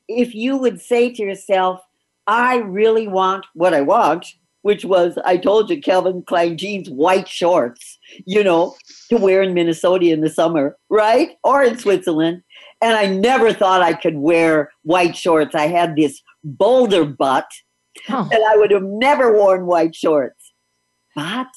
[0.08, 1.82] if you would say to yourself,
[2.28, 4.26] I really want what I want,
[4.62, 8.76] which was, I told you, Calvin Klein jeans, white shorts, you know,
[9.10, 11.32] to wear in Minnesota in the summer, right?
[11.44, 12.44] Or in Switzerland.
[12.82, 15.56] And I never thought I could wear white shorts.
[15.56, 17.48] I had this boulder butt
[18.10, 18.28] oh.
[18.32, 20.54] that I would have never worn white shorts.
[21.16, 21.48] But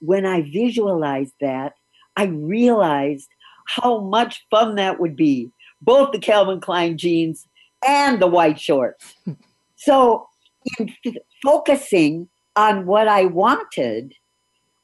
[0.00, 1.74] when I visualized that,
[2.16, 3.28] I realized
[3.66, 5.50] how much fun that would be.
[5.80, 7.46] Both the Calvin Klein jeans
[7.86, 9.14] and the white shorts.
[9.80, 10.27] So,
[10.78, 14.14] in f- focusing on what I wanted,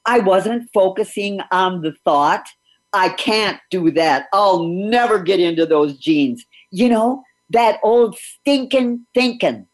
[0.06, 2.46] I wasn't focusing on the thought,
[2.92, 4.28] I can't do that.
[4.32, 6.44] I'll never get into those jeans.
[6.70, 9.66] You know, that old stinking thinking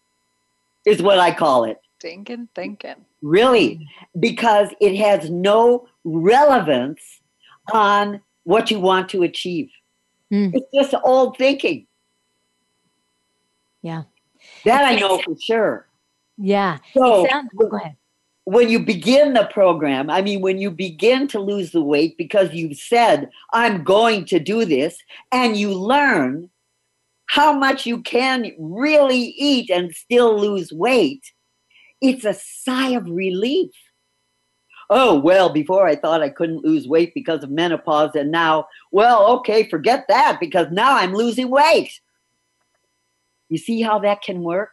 [0.86, 1.78] is what I call it.
[1.98, 3.04] Stinking thinking.
[3.20, 3.86] Really,
[4.18, 7.02] because it has no relevance
[7.72, 9.68] on what you want to achieve.
[10.32, 10.54] Mm.
[10.54, 11.86] It's just old thinking.
[13.82, 14.04] Yeah.
[14.64, 15.86] That I know for sure.
[16.40, 16.78] Yeah.
[16.94, 17.96] So sounds, oh, go ahead.
[18.44, 22.52] When you begin the program, I mean, when you begin to lose the weight because
[22.54, 24.96] you've said, I'm going to do this,
[25.30, 26.48] and you learn
[27.26, 31.30] how much you can really eat and still lose weight,
[32.00, 33.70] it's a sigh of relief.
[34.88, 39.28] Oh, well, before I thought I couldn't lose weight because of menopause, and now, well,
[39.36, 42.00] okay, forget that because now I'm losing weight.
[43.50, 44.72] You see how that can work?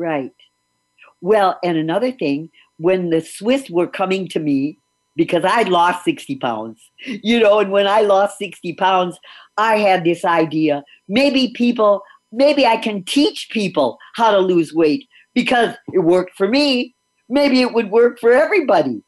[0.00, 0.32] Right.
[1.20, 4.78] Well, and another thing, when the Swiss were coming to me,
[5.14, 9.18] because I'd lost 60 pounds, you know, and when I lost 60 pounds,
[9.58, 12.00] I had this idea maybe people,
[12.32, 16.94] maybe I can teach people how to lose weight because it worked for me.
[17.28, 19.02] Maybe it would work for everybody.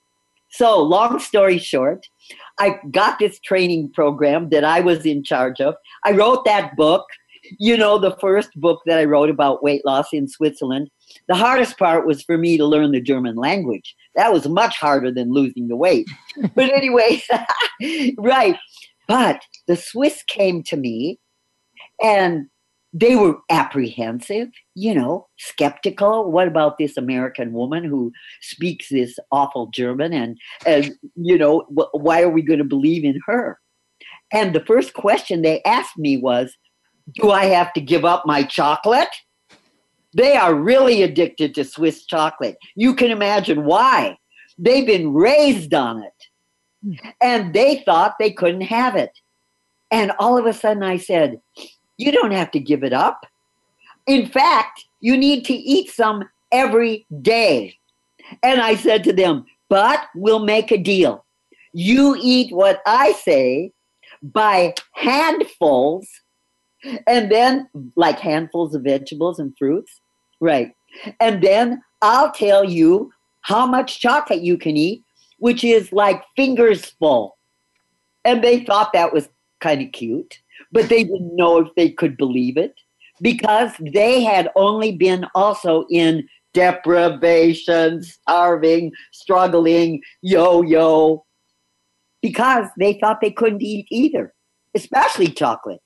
[0.50, 2.06] So, long story short,
[2.60, 5.74] I got this training program that I was in charge of.
[6.04, 7.06] I wrote that book
[7.58, 10.90] you know, the first book that I wrote about weight loss in Switzerland,
[11.28, 13.94] the hardest part was for me to learn the German language.
[14.14, 16.08] That was much harder than losing the weight.
[16.54, 17.22] but anyway,
[18.18, 18.56] right.
[19.08, 21.18] But the Swiss came to me
[22.02, 22.46] and
[22.92, 26.30] they were apprehensive, you know, skeptical.
[26.30, 28.12] What about this American woman who
[28.42, 30.12] speaks this awful German?
[30.12, 33.58] And, and you know, wh- why are we going to believe in her?
[34.30, 36.54] And the first question they asked me was,
[37.14, 39.14] do I have to give up my chocolate?
[40.14, 42.58] They are really addicted to Swiss chocolate.
[42.74, 44.18] You can imagine why.
[44.58, 47.08] They've been raised on it.
[47.20, 49.12] And they thought they couldn't have it.
[49.90, 51.40] And all of a sudden I said,
[51.96, 53.26] You don't have to give it up.
[54.06, 57.76] In fact, you need to eat some every day.
[58.42, 61.24] And I said to them, But we'll make a deal.
[61.72, 63.72] You eat what I say
[64.22, 66.08] by handfuls
[67.06, 70.00] and then like handfuls of vegetables and fruits.
[70.40, 70.72] Right.
[71.20, 75.04] And then I'll tell you how much chocolate you can eat,
[75.38, 77.36] which is like fingers full.
[78.24, 79.28] And they thought that was
[79.60, 80.40] kind of cute,
[80.70, 82.74] but they didn't know if they could believe it
[83.20, 91.24] because they had only been also in deprivation, starving, struggling, yo yo,
[92.20, 94.34] because they thought they couldn't eat either,
[94.74, 95.80] especially chocolate.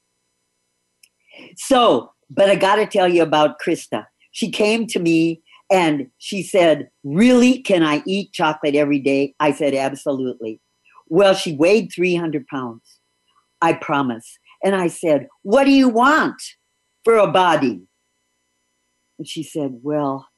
[1.57, 4.07] So, but I got to tell you about Krista.
[4.33, 7.63] She came to me and she said, Really?
[7.63, 9.35] Can I eat chocolate every day?
[9.41, 10.61] I said, Absolutely.
[11.09, 13.01] Well, she weighed 300 pounds.
[13.63, 14.39] I promise.
[14.65, 16.41] And I said, What do you want
[17.05, 17.83] for a body?
[19.19, 20.29] And she said, Well,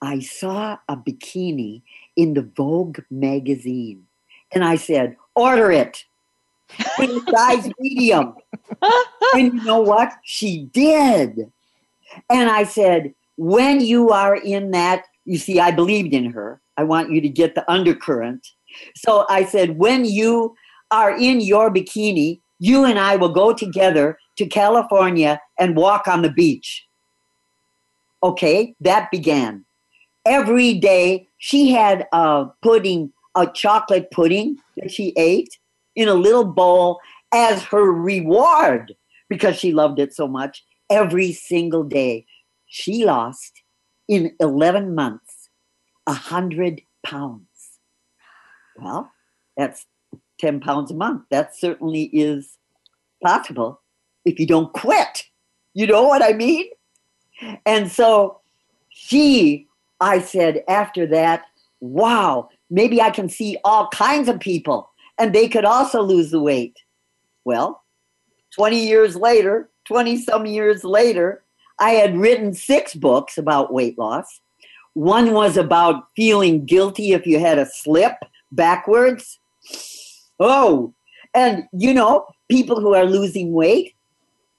[0.00, 1.82] I saw a bikini
[2.16, 4.04] in the Vogue magazine.
[4.52, 6.04] And I said, Order it
[6.98, 8.34] in size medium.
[9.34, 10.12] and you know what?
[10.24, 11.50] She did.
[12.30, 16.60] And I said, when you are in that, you see, I believed in her.
[16.76, 18.46] I want you to get the undercurrent.
[18.96, 20.54] So I said, when you
[20.90, 26.22] are in your bikini, you and I will go together to California and walk on
[26.22, 26.86] the beach.
[28.22, 29.64] Okay, that began.
[30.24, 35.56] Every day she had a pudding, a chocolate pudding that she ate
[35.98, 37.00] in a little bowl
[37.34, 38.94] as her reward
[39.28, 42.24] because she loved it so much every single day.
[42.66, 43.62] She lost
[44.06, 45.50] in 11 months
[46.06, 47.42] a 100 pounds.
[48.76, 49.10] Well,
[49.56, 49.86] that's
[50.38, 51.24] 10 pounds a month.
[51.32, 52.58] That certainly is
[53.20, 53.80] possible
[54.24, 55.24] if you don't quit.
[55.74, 56.66] You know what I mean?
[57.66, 58.38] And so
[58.88, 59.66] she,
[60.00, 61.42] I said after that,
[61.80, 66.40] wow, maybe I can see all kinds of people and they could also lose the
[66.40, 66.76] weight.
[67.44, 67.82] Well,
[68.54, 71.42] 20 years later, 20 some years later,
[71.78, 74.40] I had written six books about weight loss.
[74.94, 78.14] One was about feeling guilty if you had a slip
[78.50, 79.38] backwards.
[80.40, 80.94] Oh,
[81.34, 83.94] and you know, people who are losing weight,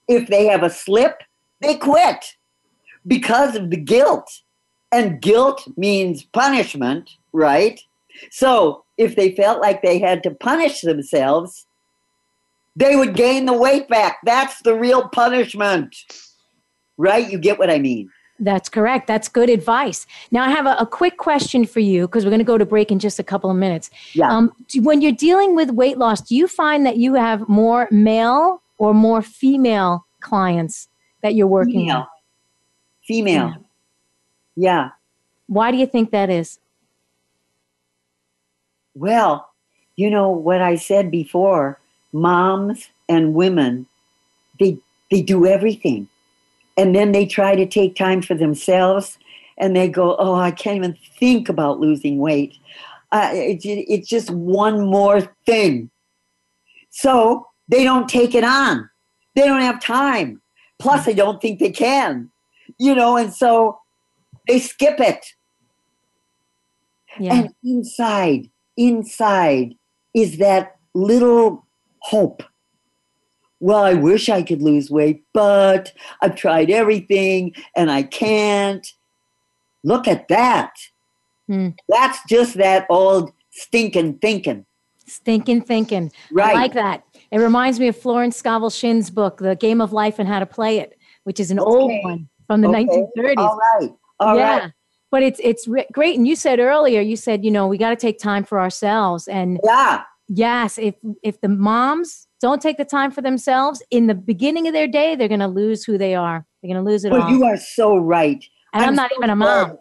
[0.08, 1.22] if they have a slip,
[1.62, 2.36] they quit
[3.06, 4.42] because of the guilt.
[4.92, 7.80] And guilt means punishment, right?
[8.32, 11.66] So if they felt like they had to punish themselves,
[12.76, 14.18] they would gain the weight back.
[14.26, 15.96] That's the real punishment,
[16.98, 17.30] right?
[17.30, 18.10] You get what I mean?
[18.40, 19.08] That's correct.
[19.08, 20.08] That's good advice.
[20.32, 22.66] Now, I have a, a quick question for you because we're going to go to
[22.66, 23.90] break in just a couple of minutes.
[24.14, 24.32] Yeah.
[24.32, 28.62] Um, when you're dealing with weight loss, do you find that you have more male
[28.78, 30.88] or more female clients
[31.22, 32.00] that you're working female.
[32.00, 32.08] with?
[33.06, 33.54] Female.
[34.56, 34.84] Yeah.
[34.86, 34.90] yeah.
[35.48, 36.60] Why do you think that is?
[38.96, 39.50] Well,
[39.96, 41.80] you know what I said before
[42.14, 43.86] moms and women,
[44.60, 44.78] they,
[45.12, 46.08] they do everything.
[46.78, 49.18] And then they try to take time for themselves
[49.58, 52.56] and they go, Oh, I can't even think about losing weight.
[53.12, 55.90] Uh, it, it's just one more thing.
[56.90, 58.90] So they don't take it on.
[59.36, 60.42] They don't have time.
[60.80, 62.32] Plus, they don't think they can,
[62.78, 63.80] you know, and so
[64.48, 65.26] they skip it.
[67.20, 67.34] Yeah.
[67.36, 68.50] And inside,
[68.80, 69.76] inside
[70.16, 71.68] is that little
[72.00, 72.42] hope.
[73.60, 78.88] Well, I wish I could lose weight, but I've tried everything and I can't.
[79.84, 80.72] Look at that.
[81.48, 81.70] Hmm.
[81.88, 84.66] That's just that old stinking thinking.
[85.06, 86.12] Stinking thinking.
[86.32, 86.52] Right.
[86.52, 87.04] I like that.
[87.32, 90.46] It reminds me of Florence Scovel Shinn's book, The Game of Life and How to
[90.46, 91.70] Play It, which is an okay.
[91.70, 92.86] old one from the okay.
[92.86, 93.38] 1930s.
[93.38, 93.90] All right.
[94.20, 94.60] All yeah.
[94.60, 94.72] Right.
[95.12, 96.18] But it's it's great.
[96.18, 99.28] And you said earlier, you said, you know, we got to take time for ourselves.
[99.28, 104.16] And yeah, yes, if if the moms don't take the time for themselves in the
[104.16, 106.46] beginning of their day, they're going to lose who they are.
[106.62, 107.30] They're going to lose it well, all.
[107.30, 108.44] you are so right.
[108.74, 109.78] And I'm, I'm not so even a mom.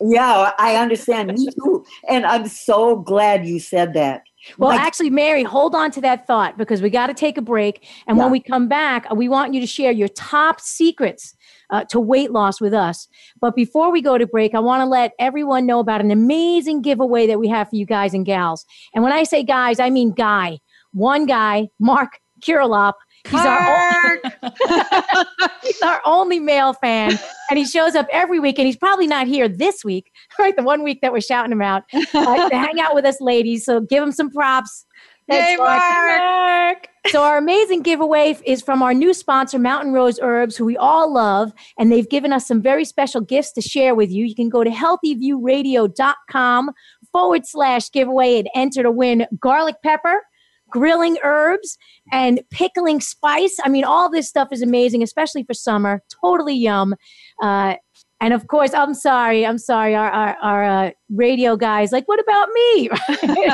[0.00, 1.32] Yeah, I understand.
[1.32, 1.84] Me too.
[2.08, 4.22] And I'm so glad you said that.
[4.58, 7.42] Well, like, actually, Mary, hold on to that thought because we got to take a
[7.42, 7.86] break.
[8.06, 8.24] And yeah.
[8.24, 11.34] when we come back, we want you to share your top secrets
[11.70, 13.08] uh, to weight loss with us.
[13.40, 16.82] But before we go to break, I want to let everyone know about an amazing
[16.82, 18.64] giveaway that we have for you guys and gals.
[18.94, 20.58] And when I say guys, I mean guy.
[20.92, 22.94] One guy, Mark Kirilop.
[23.26, 24.20] He's our,
[25.62, 28.58] he's our only male fan, and he shows up every week.
[28.58, 30.54] And he's probably not here this week, right?
[30.54, 33.64] The one week that we're shouting him out uh, to hang out with us, ladies.
[33.64, 34.84] So give him some props.
[35.26, 35.80] Hey, Mark.
[35.80, 36.88] Mark.
[37.08, 41.12] So our amazing giveaway is from our new sponsor, Mountain Rose Herbs, who we all
[41.12, 44.24] love, and they've given us some very special gifts to share with you.
[44.24, 46.70] You can go to healthyviewradio.com
[47.12, 50.22] forward slash giveaway and enter to win garlic pepper,
[50.70, 51.76] grilling herbs,
[52.10, 53.58] and pickling spice.
[53.62, 56.02] I mean, all this stuff is amazing, especially for summer.
[56.22, 56.94] Totally yum.
[57.42, 57.74] Uh,
[58.20, 62.20] and of course, I'm sorry, I'm sorry, our, our, our uh, radio guys, like, what
[62.20, 62.88] about me?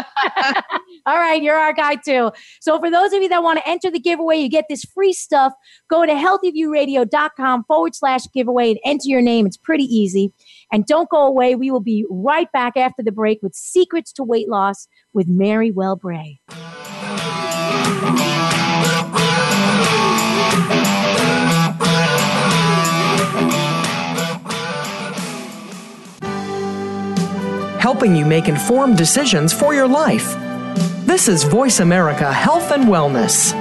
[1.07, 2.31] All right, you're our guy too.
[2.61, 5.13] So for those of you that want to enter the giveaway, you get this free
[5.13, 5.53] stuff.
[5.89, 9.47] Go to healthyviewradio.com forward slash giveaway and enter your name.
[9.47, 10.33] It's pretty easy.
[10.73, 11.55] And don't go away.
[11.55, 15.73] We will be right back after the break with Secrets to Weight Loss with Mary
[15.73, 16.39] Wellbray.
[27.81, 30.37] Helping you make informed decisions for your life.
[31.07, 33.55] This is Voice America Health and Wellness.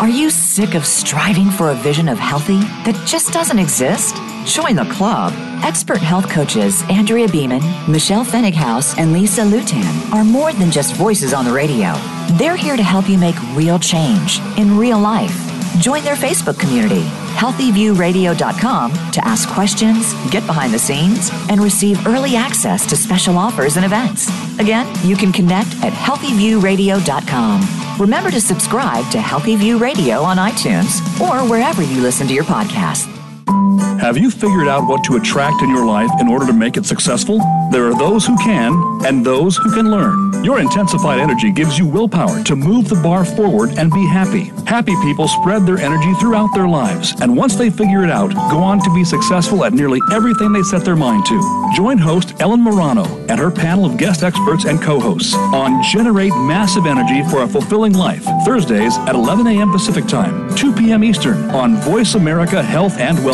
[0.00, 4.16] Are you sick of striving for a vision of healthy that just doesn't exist?
[4.46, 5.34] Join the club.
[5.62, 11.34] Expert health coaches Andrea Beaman, Michelle Pfennighaus, and Lisa Lutan are more than just voices
[11.34, 11.92] on the radio.
[12.38, 15.53] They're here to help you make real change in real life.
[15.78, 22.36] Join their Facebook community healthyviewradio.com to ask questions, get behind the scenes, and receive early
[22.36, 24.28] access to special offers and events.
[24.58, 27.98] Again, you can connect at healthyviewradio.com.
[27.98, 32.44] Remember to subscribe to Healthy View Radio on iTunes or wherever you listen to your
[32.44, 33.23] podcasts.
[33.48, 36.84] Have you figured out what to attract in your life in order to make it
[36.84, 37.38] successful?
[37.70, 38.74] There are those who can
[39.06, 40.44] and those who can learn.
[40.44, 44.52] Your intensified energy gives you willpower to move the bar forward and be happy.
[44.66, 48.58] Happy people spread their energy throughout their lives, and once they figure it out, go
[48.58, 51.70] on to be successful at nearly everything they set their mind to.
[51.74, 56.84] Join host Ellen Morano and her panel of guest experts and co-hosts on Generate Massive
[56.86, 59.70] Energy for a Fulfilling Life, Thursdays at 11 a.m.
[59.70, 60.54] Pacific Time.
[60.56, 61.02] 2 p.m.
[61.02, 63.33] Eastern on Voice America Health and Wellness.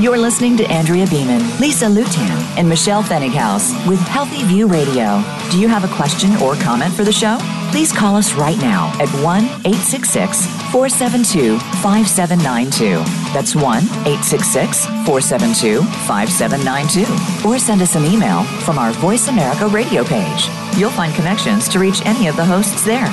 [0.00, 5.22] You're listening to Andrea Beaman, Lisa Lutan, and Michelle Pfennighaus with Healthy View Radio.
[5.50, 7.36] Do you have a question or comment for the show?
[7.70, 12.96] Please call us right now at 1 866 472 5792.
[13.34, 13.62] That's 1
[14.08, 17.46] 866 472 5792.
[17.46, 20.48] Or send us an email from our Voice America radio page.
[20.78, 23.10] You'll find connections to reach any of the hosts there.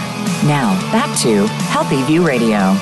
[0.47, 2.77] Now, back to Healthy View Radio.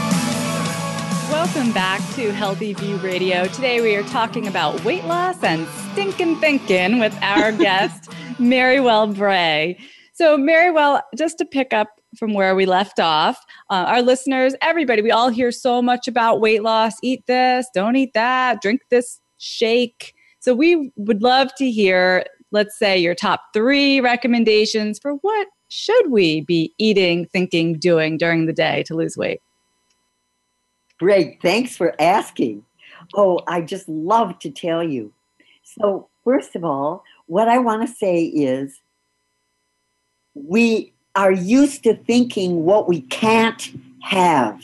[1.56, 3.45] Welcome back to Healthy View Radio.
[3.45, 9.80] Today we are talking about weight loss and stinking thinking with our guest, Marywell Bray.
[10.12, 11.88] So, Marywell, just to pick up
[12.20, 16.41] from where we left off, uh, our listeners, everybody, we all hear so much about
[16.41, 20.14] weight loss eat this, don't eat that, drink this shake.
[20.41, 26.12] So, we would love to hear, let's say, your top three recommendations for what should
[26.12, 29.39] we be eating, thinking, doing during the day to lose weight.
[31.00, 31.41] Great.
[31.41, 32.64] Thanks for asking.
[33.14, 35.14] Oh, I just love to tell you.
[35.64, 38.80] So, first of all, what I want to say is
[40.34, 43.72] we are used to thinking what we can't
[44.04, 44.62] have.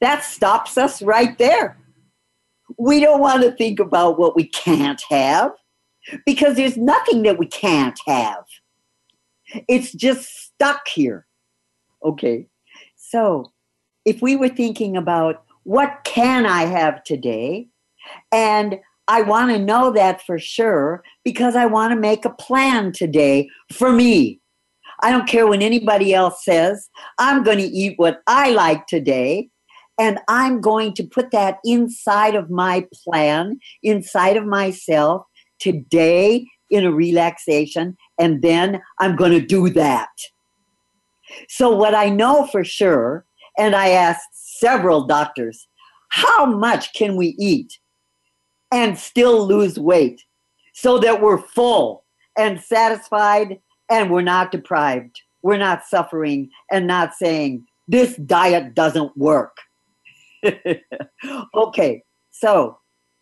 [0.00, 1.76] That stops us right there.
[2.78, 5.52] We don't want to think about what we can't have
[6.26, 8.44] because there's nothing that we can't have.
[9.68, 11.26] It's just stuck here.
[12.02, 12.46] Okay.
[12.96, 13.51] So,
[14.04, 17.68] if we were thinking about what can I have today,
[18.32, 18.78] and
[19.08, 23.48] I want to know that for sure because I want to make a plan today
[23.72, 24.40] for me.
[25.02, 26.88] I don't care what anybody else says.
[27.18, 29.48] I'm going to eat what I like today.
[29.98, 35.26] And I'm going to put that inside of my plan, inside of myself
[35.58, 37.96] today in a relaxation.
[38.18, 40.08] And then I'm going to do that.
[41.48, 43.24] So, what I know for sure
[43.58, 44.28] and I asked
[44.58, 45.66] several doctors,
[46.08, 47.78] how much can we eat
[48.72, 50.22] and still lose weight
[50.74, 52.04] so that we're full
[52.36, 53.58] and satisfied
[53.90, 55.20] and we're not deprived?
[55.42, 59.56] We're not suffering and not saying, this diet doesn't work.
[61.54, 62.78] okay, so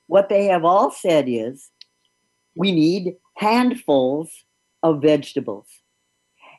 [0.07, 1.70] what they have all said is
[2.55, 4.31] we need handfuls
[4.83, 5.66] of vegetables.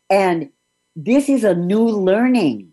[0.09, 0.49] And
[0.95, 2.71] this is a new learning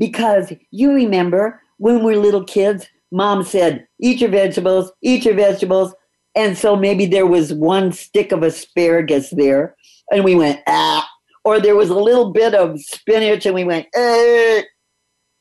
[0.00, 5.34] because you remember when we were little kids, mom said, eat your vegetables, eat your
[5.34, 5.94] vegetables.
[6.34, 9.76] And so maybe there was one stick of asparagus there,
[10.10, 11.08] and we went, ah.
[11.44, 14.62] Or there was a little bit of spinach, and we went, eh.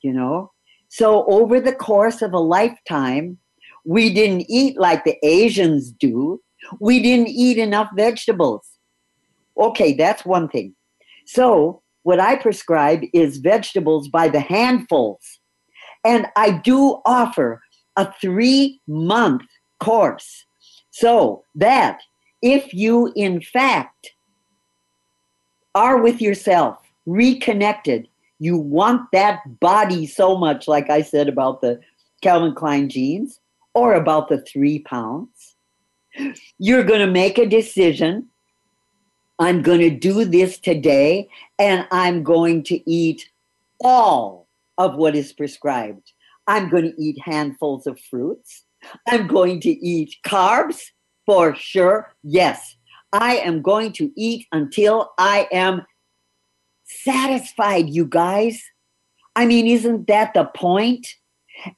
[0.02, 0.52] You know?
[0.90, 3.38] So over the course of a lifetime,
[3.86, 6.42] we didn't eat like the Asians do.
[6.80, 8.68] We didn't eat enough vegetables.
[9.58, 10.76] Okay, that's one thing.
[11.26, 15.40] So what I prescribe is vegetables by the handfuls.
[16.06, 17.62] And I do offer
[17.98, 19.44] a three month
[19.80, 20.46] course
[20.92, 22.00] so that
[22.42, 24.12] if you, in fact,
[25.76, 28.08] are with yourself, reconnected,
[28.40, 31.80] you want that body so much, like I said about the
[32.22, 33.40] Calvin Klein jeans
[33.74, 35.56] or about the three pounds,
[36.58, 38.29] you're going to make a decision
[39.40, 43.30] I'm going to do this today and I'm going to eat
[43.82, 46.12] all of what is prescribed.
[46.48, 48.66] I'm going to eat handfuls of fruits.
[49.08, 50.82] I'm going to eat carbs
[51.26, 52.14] for sure.
[52.24, 52.76] Yes,
[53.14, 55.86] I am going to eat until I am
[56.84, 58.62] satisfied, you guys.
[59.36, 61.08] I mean, isn't that the point?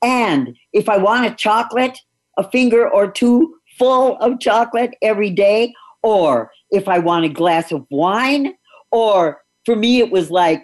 [0.01, 1.99] And if I want a chocolate,
[2.37, 5.73] a finger or two full of chocolate every day,
[6.03, 8.55] or if I want a glass of wine,
[8.91, 10.63] or for me, it was like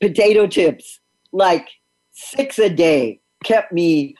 [0.00, 1.00] potato chips,
[1.32, 1.68] like
[2.12, 4.14] six a day kept me.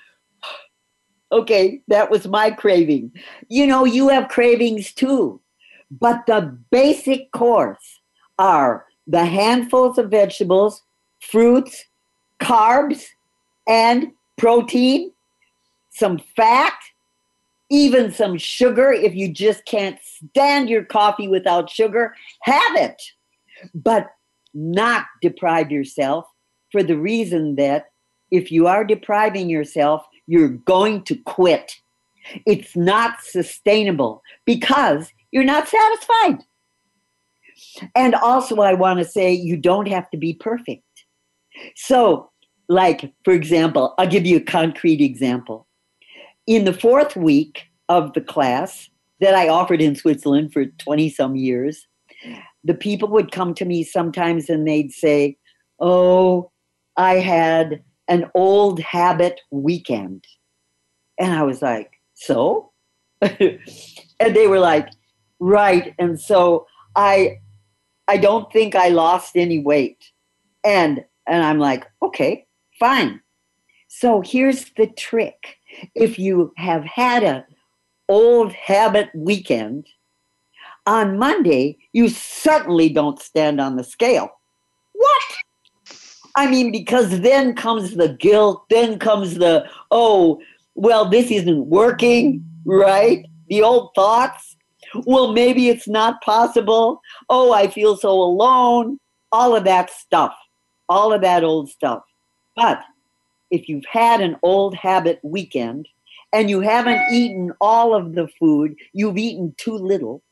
[1.33, 3.13] Okay, that was my craving.
[3.49, 5.41] You know, you have cravings too.
[5.91, 8.01] But the basic course
[8.39, 10.83] are the handfuls of vegetables,
[11.21, 11.85] fruits,
[12.41, 13.05] carbs,
[13.69, 15.13] and protein,
[15.91, 16.75] some fat,
[17.71, 18.93] even some sugar.
[18.93, 23.03] If you just can't stand your coffee without sugar, have it.
[23.75, 24.09] But
[24.55, 26.27] not deprive yourself
[26.73, 27.87] for the reason that
[28.31, 31.77] if you are depriving yourself, you're going to quit.
[32.45, 36.43] It's not sustainable because you're not satisfied.
[37.95, 40.83] And also, I want to say you don't have to be perfect.
[41.77, 42.31] So,
[42.69, 45.66] like, for example, I'll give you a concrete example.
[46.47, 48.89] In the fourth week of the class
[49.21, 51.87] that I offered in Switzerland for 20 some years,
[52.65, 55.37] the people would come to me sometimes and they'd say,
[55.81, 56.51] Oh,
[56.97, 60.27] I had an old habit weekend.
[61.19, 62.73] And I was like, So?
[63.21, 63.61] and
[64.21, 64.89] they were like,
[65.41, 65.95] Right.
[65.99, 67.39] And so I
[68.09, 70.13] I don't think I lost any weight.
[70.65, 72.47] And and I'm like, okay,
[72.79, 73.21] fine.
[73.89, 75.57] So here's the trick.
[75.95, 77.47] If you have had a
[78.09, 79.87] old habit weekend,
[80.87, 84.31] on Monday, you certainly don't stand on the scale.
[84.93, 85.23] What?
[86.37, 90.41] I mean, because then comes the guilt, then comes the, oh,
[90.75, 93.27] well, this isn't working, right?
[93.49, 94.57] The old thoughts.
[95.07, 97.01] Well, maybe it's not possible.
[97.29, 98.99] Oh, I feel so alone.
[99.33, 100.35] All of that stuff,
[100.89, 102.03] all of that old stuff.
[102.55, 102.81] But
[103.51, 105.89] if you've had an old habit weekend
[106.33, 110.23] and you haven't eaten all of the food, you've eaten too little,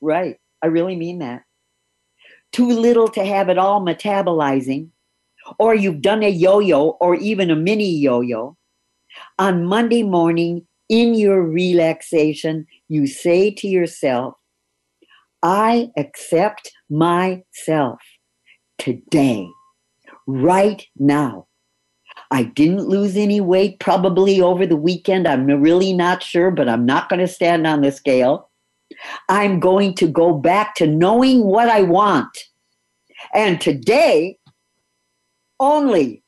[0.00, 0.36] right?
[0.62, 1.42] I really mean that.
[2.52, 4.88] Too little to have it all metabolizing,
[5.58, 8.56] or you've done a yo yo or even a mini yo yo.
[9.38, 14.34] On Monday morning, in your relaxation, you say to yourself,
[15.42, 18.00] I accept myself
[18.78, 19.46] today,
[20.26, 21.47] right now.
[22.30, 25.26] I didn't lose any weight probably over the weekend.
[25.26, 28.50] I'm really not sure, but I'm not going to stand on the scale.
[29.28, 32.36] I'm going to go back to knowing what I want.
[33.34, 34.38] And today,
[35.58, 36.22] only,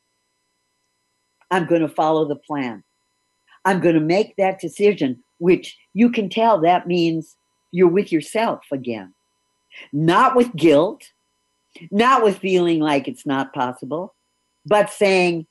[1.51, 2.83] I'm going to follow the plan.
[3.65, 7.37] I'm going to make that decision, which you can tell that means
[7.73, 9.13] you're with yourself again,
[9.93, 11.05] not with guilt,
[11.91, 14.15] not with feeling like it's not possible,
[14.65, 15.47] but saying,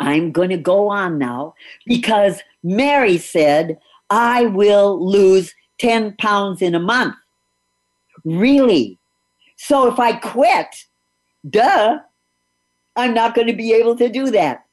[0.00, 1.54] I'm going to go on now
[1.86, 3.78] because Mary said,
[4.10, 7.14] I will lose 10 pounds in a month.
[8.24, 8.98] Really?
[9.56, 10.84] So if I quit,
[11.48, 11.98] duh,
[12.96, 14.64] I'm not going to be able to do that.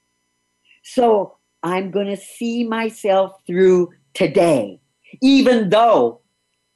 [0.84, 4.80] So I'm going to see myself through today,
[5.21, 6.21] even though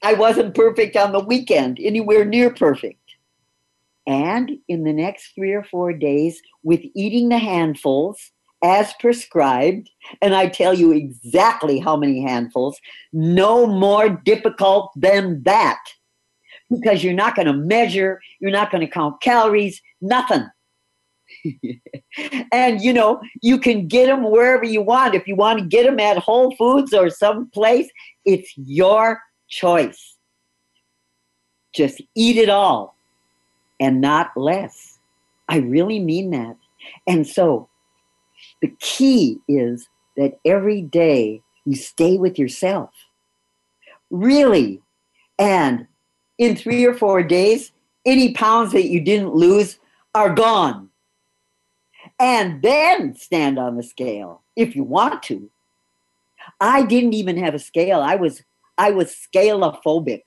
[0.02, 2.96] I wasn't perfect on the weekend, anywhere near perfect.
[4.06, 8.32] And in the next three or four days, with eating the handfuls
[8.62, 9.90] as prescribed,
[10.20, 12.78] and I tell you exactly how many handfuls,
[13.12, 15.78] no more difficult than that.
[16.70, 20.46] Because you're not going to measure, you're not going to count calories, nothing.
[22.52, 25.14] and you know, you can get them wherever you want.
[25.14, 27.88] If you want to get them at Whole Foods or someplace,
[28.24, 30.16] it's your choice.
[31.74, 32.94] Just eat it all
[33.78, 34.98] and not less.
[35.48, 36.56] I really mean that.
[37.06, 37.69] And so
[38.60, 42.90] the key is that every day you stay with yourself.
[44.10, 44.82] Really.
[45.38, 45.86] And
[46.38, 47.72] in three or four days,
[48.04, 49.78] any pounds that you didn't lose
[50.14, 50.90] are gone.
[52.18, 55.50] And then stand on the scale if you want to.
[56.60, 58.00] I didn't even have a scale.
[58.00, 58.42] I was
[58.78, 60.22] I was scalophobic.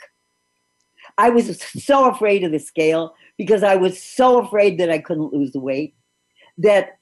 [1.17, 5.33] I was so afraid of the scale because I was so afraid that I couldn't
[5.33, 5.95] lose the weight
[6.57, 6.99] that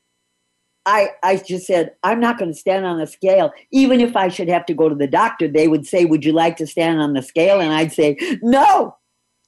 [0.86, 3.52] I, I just said, I'm not going to stand on the scale.
[3.72, 6.34] Even if I should have to go to the doctor, they would say, Would you
[6.34, 7.60] like to stand on the scale?
[7.60, 8.96] And I'd say, No.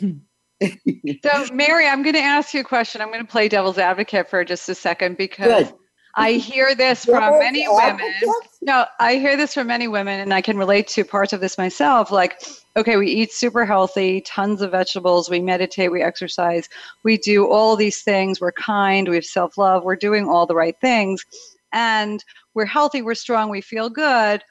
[0.01, 3.01] so, Mary, I'm going to ask you a question.
[3.01, 5.73] I'm going to play devil's advocate for just a second because Good.
[6.15, 8.13] I hear this from many women.
[8.61, 11.57] No, I hear this from many women, and I can relate to parts of this
[11.57, 12.11] myself.
[12.11, 12.41] Like,
[12.77, 16.69] okay, we eat super healthy, tons of vegetables, we meditate, we exercise,
[17.03, 20.55] we do all these things, we're kind, we have self love, we're doing all the
[20.55, 21.25] right things,
[21.71, 24.43] and we're healthy, we're strong, we feel good,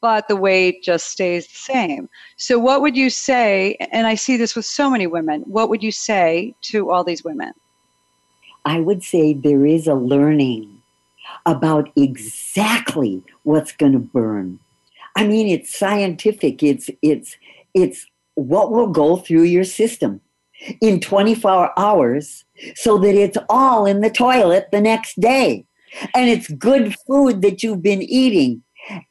[0.00, 2.08] but the weight just stays the same.
[2.38, 3.76] So, what would you say?
[3.92, 7.22] And I see this with so many women, what would you say to all these
[7.22, 7.52] women?
[8.64, 10.79] I would say there is a learning
[11.46, 14.58] about exactly what's going to burn.
[15.16, 16.62] I mean, it's scientific.
[16.62, 17.36] It's it's
[17.74, 20.20] it's what will go through your system
[20.80, 25.66] in 24 hours so that it's all in the toilet the next day.
[26.14, 28.62] And it's good food that you've been eating,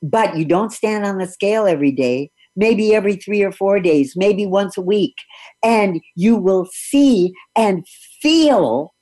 [0.02, 4.14] but you don't stand on the scale every day, maybe every three or four days,
[4.16, 5.16] maybe once a week.
[5.64, 7.86] And you will see and
[8.22, 8.94] feel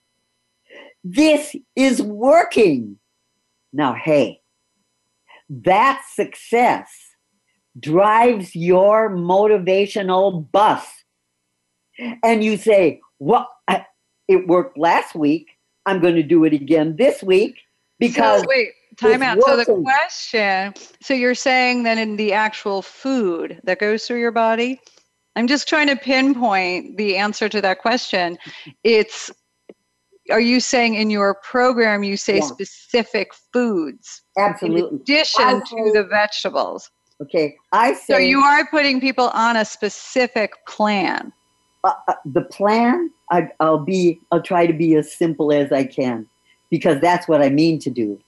[1.04, 2.98] this is working.
[3.78, 4.42] Now, hey,
[5.50, 6.90] that success
[7.80, 10.84] drives your motivational bus.
[12.24, 13.86] And you say, well, I,
[14.28, 15.50] it worked last week.
[15.86, 17.60] I'm going to do it again this week
[18.00, 18.42] because.
[18.42, 19.42] So, wait, time out.
[19.44, 24.32] So the question so you're saying that in the actual food that goes through your
[24.32, 24.82] body,
[25.36, 28.40] I'm just trying to pinpoint the answer to that question.
[28.84, 29.30] It's
[30.32, 32.46] are you saying in your program you say yeah.
[32.46, 34.90] specific foods absolutely.
[34.90, 36.90] in addition to the vegetables?
[37.22, 41.34] Okay i say so you are putting people on a specific plan.
[41.84, 45.84] Uh, uh, the plan I, i'll be i'll try to be as simple as i
[45.84, 46.28] can
[46.70, 48.20] because that's what i mean to do.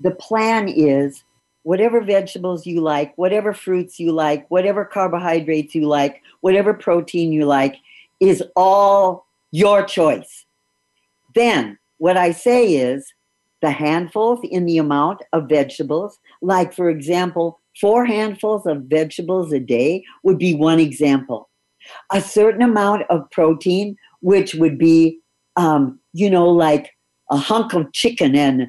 [0.00, 1.22] The plan is
[1.64, 7.46] whatever vegetables you like whatever fruits you like whatever carbohydrates you like whatever protein you
[7.46, 7.76] like
[8.20, 10.44] is all your choice
[11.34, 13.12] then what I say is
[13.60, 19.60] the handfuls in the amount of vegetables, like for example, four handfuls of vegetables a
[19.60, 21.48] day would be one example.
[22.12, 25.18] A certain amount of protein, which would be,
[25.56, 26.90] um, you know, like
[27.30, 28.66] a hunk of chicken and,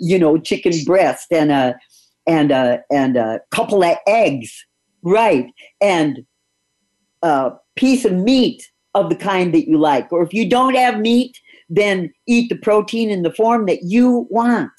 [0.00, 1.76] you know, chicken breast and a
[2.26, 4.64] and a and a couple of eggs,
[5.02, 5.46] right?
[5.80, 6.24] And
[7.22, 10.12] a piece of meat of the kind that you like.
[10.12, 11.38] Or if you don't have meat,
[11.68, 14.72] then eat the protein in the form that you want.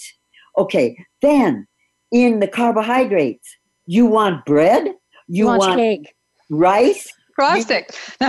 [0.57, 1.67] Okay, then
[2.11, 3.47] in the carbohydrates,
[3.85, 4.93] you want bread,
[5.27, 6.13] you want cake.
[6.49, 7.85] rice, frosting,
[8.21, 8.27] you,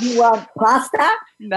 [0.00, 1.10] you want pasta.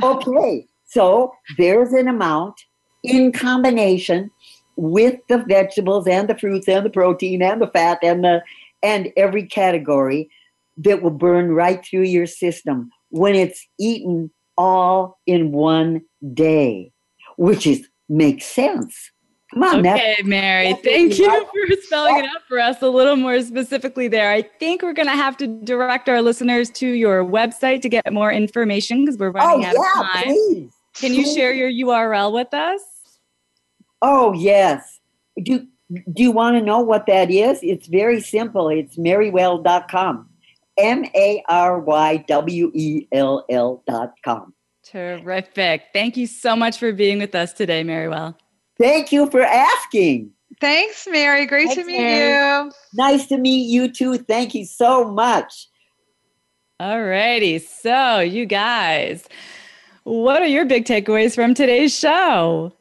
[0.03, 2.55] Okay, so there's an amount
[3.03, 4.29] in combination
[4.75, 8.41] with the vegetables and the fruits and the protein and the fat and the
[8.83, 10.29] and every category
[10.77, 16.01] that will burn right through your system when it's eaten all in one
[16.33, 16.91] day,
[17.37, 19.11] which is makes sense.
[19.53, 20.73] Come on, okay, Mary.
[20.83, 24.29] Thank you for spelling it out for us a little more specifically there.
[24.31, 28.11] I think we're going to have to direct our listeners to your website to get
[28.11, 30.23] more information because we're running oh, out yeah, of time.
[30.25, 30.71] Please.
[30.95, 32.81] Can you share your URL with us?
[34.01, 34.99] Oh, yes.
[35.41, 37.59] Do, do you want to know what that is?
[37.63, 38.67] It's very simple.
[38.67, 40.29] It's marywell.com.
[40.77, 44.53] M A R Y W E L L dot com.
[44.91, 45.87] Terrific.
[45.91, 48.35] Thank you so much for being with us today, Marywell.
[48.79, 50.31] Thank you for asking.
[50.61, 51.45] Thanks, Mary.
[51.45, 52.65] Great Thanks, to meet Mary.
[52.65, 52.71] you.
[52.93, 54.17] Nice to meet you too.
[54.17, 55.67] Thank you so much.
[56.79, 57.59] All righty.
[57.59, 59.25] So, you guys,
[60.03, 62.71] what are your big takeaways from today's show?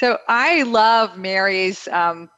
[0.00, 2.30] So, I love Mary's um,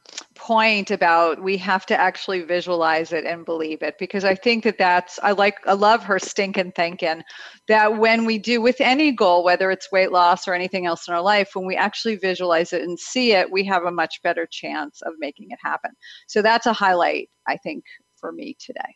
[0.45, 4.77] point about we have to actually visualize it and believe it because I think that
[4.77, 7.23] that's I like I love her stinking thinking
[7.67, 11.15] that when we do with any goal whether it's weight loss or anything else in
[11.15, 14.45] our life when we actually visualize it and see it we have a much better
[14.45, 15.89] chance of making it happen.
[16.27, 17.83] So that's a highlight I think
[18.15, 18.95] for me today.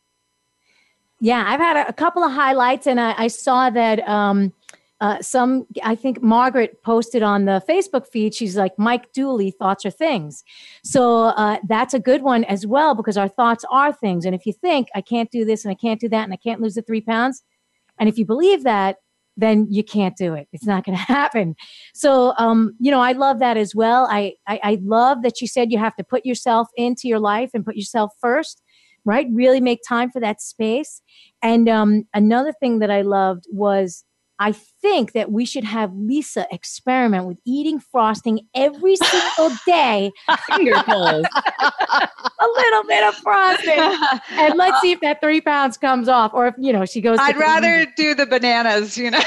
[1.19, 4.53] Yeah, I've had a, a couple of highlights and I, I saw that um
[5.01, 9.85] uh, some i think margaret posted on the facebook feed she's like mike dooley thoughts
[9.85, 10.43] are things.
[10.83, 14.25] So uh, that's a good one as well because our thoughts are things.
[14.25, 16.37] And if you think i can't do this and i can't do that and i
[16.37, 17.43] can't lose the three pounds
[17.99, 18.97] and if you believe that
[19.37, 20.49] then you can't do it.
[20.51, 21.55] It's not going to happen.
[21.93, 24.07] So um, you know i love that as well.
[24.09, 27.51] I, I i love that you said you have to put yourself into your life
[27.53, 28.61] and put yourself first
[29.05, 29.27] right?
[29.31, 31.01] Really make time for that space.
[31.41, 34.03] And um, another thing that i loved was
[34.39, 40.11] I think that we should have Lisa experiment with eating frosting every single day.
[40.47, 41.25] Finger pulls.
[42.41, 43.79] a little bit of frosting.
[44.31, 46.33] And let's see if that three pounds comes off.
[46.33, 47.17] Or if, you know, she goes.
[47.19, 49.21] I'd rather do the bananas, you know.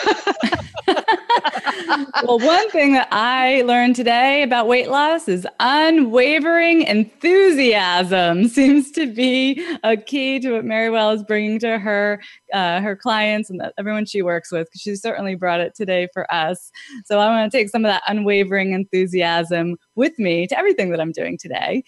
[2.25, 9.13] well, one thing that I learned today about weight loss is unwavering enthusiasm seems to
[9.13, 12.21] be a key to what Mary Marywell is bringing to her
[12.53, 14.69] uh, her clients and everyone she works with.
[14.69, 16.71] Because she certainly brought it today for us.
[17.05, 21.01] So I want to take some of that unwavering enthusiasm with me to everything that
[21.01, 21.83] I'm doing today.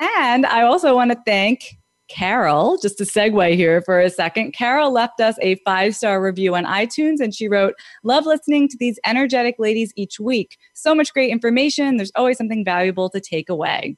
[0.00, 1.76] And I also want to thank
[2.08, 6.56] Carol, just to segue here for a second, Carol left us a five star review
[6.56, 10.58] on iTunes and she wrote, Love listening to these energetic ladies each week.
[10.74, 11.98] So much great information.
[11.98, 13.96] There's always something valuable to take away.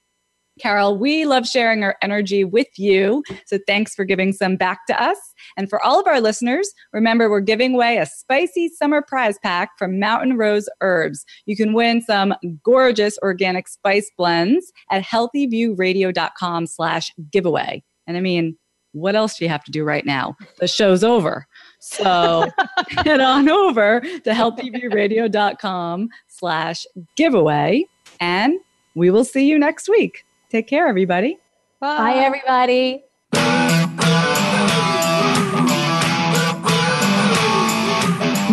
[0.60, 3.22] Carol, we love sharing our energy with you.
[3.46, 5.18] So thanks for giving some back to us.
[5.56, 9.70] And for all of our listeners, remember we're giving away a spicy summer prize pack
[9.78, 11.24] from Mountain Rose Herbs.
[11.46, 17.82] You can win some gorgeous organic spice blends at healthyviewradio.com slash giveaway.
[18.06, 18.56] And I mean,
[18.92, 20.36] what else do you have to do right now?
[20.58, 21.46] The show's over.
[21.80, 22.48] So
[22.88, 26.84] head on over to healthyviewradio.com slash
[27.16, 27.86] giveaway
[28.20, 28.60] and
[28.94, 30.24] we will see you next week.
[30.52, 31.38] Take care, everybody.
[31.80, 33.04] Bye, Bye everybody.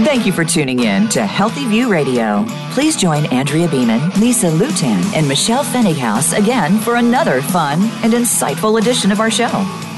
[0.05, 2.45] Thank you for tuning in to Healthy View Radio.
[2.71, 8.79] Please join Andrea Beaman, Lisa Lutan, and Michelle Pfennighaus again for another fun and insightful
[8.79, 9.51] edition of our show.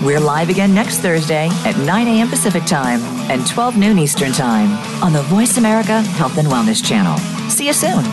[0.03, 2.29] We're live again next Thursday at 9 a.m.
[2.29, 2.99] Pacific Time
[3.29, 4.71] and 12 noon Eastern Time
[5.03, 7.15] on the Voice America Health and Wellness Channel.
[7.51, 8.03] See you soon.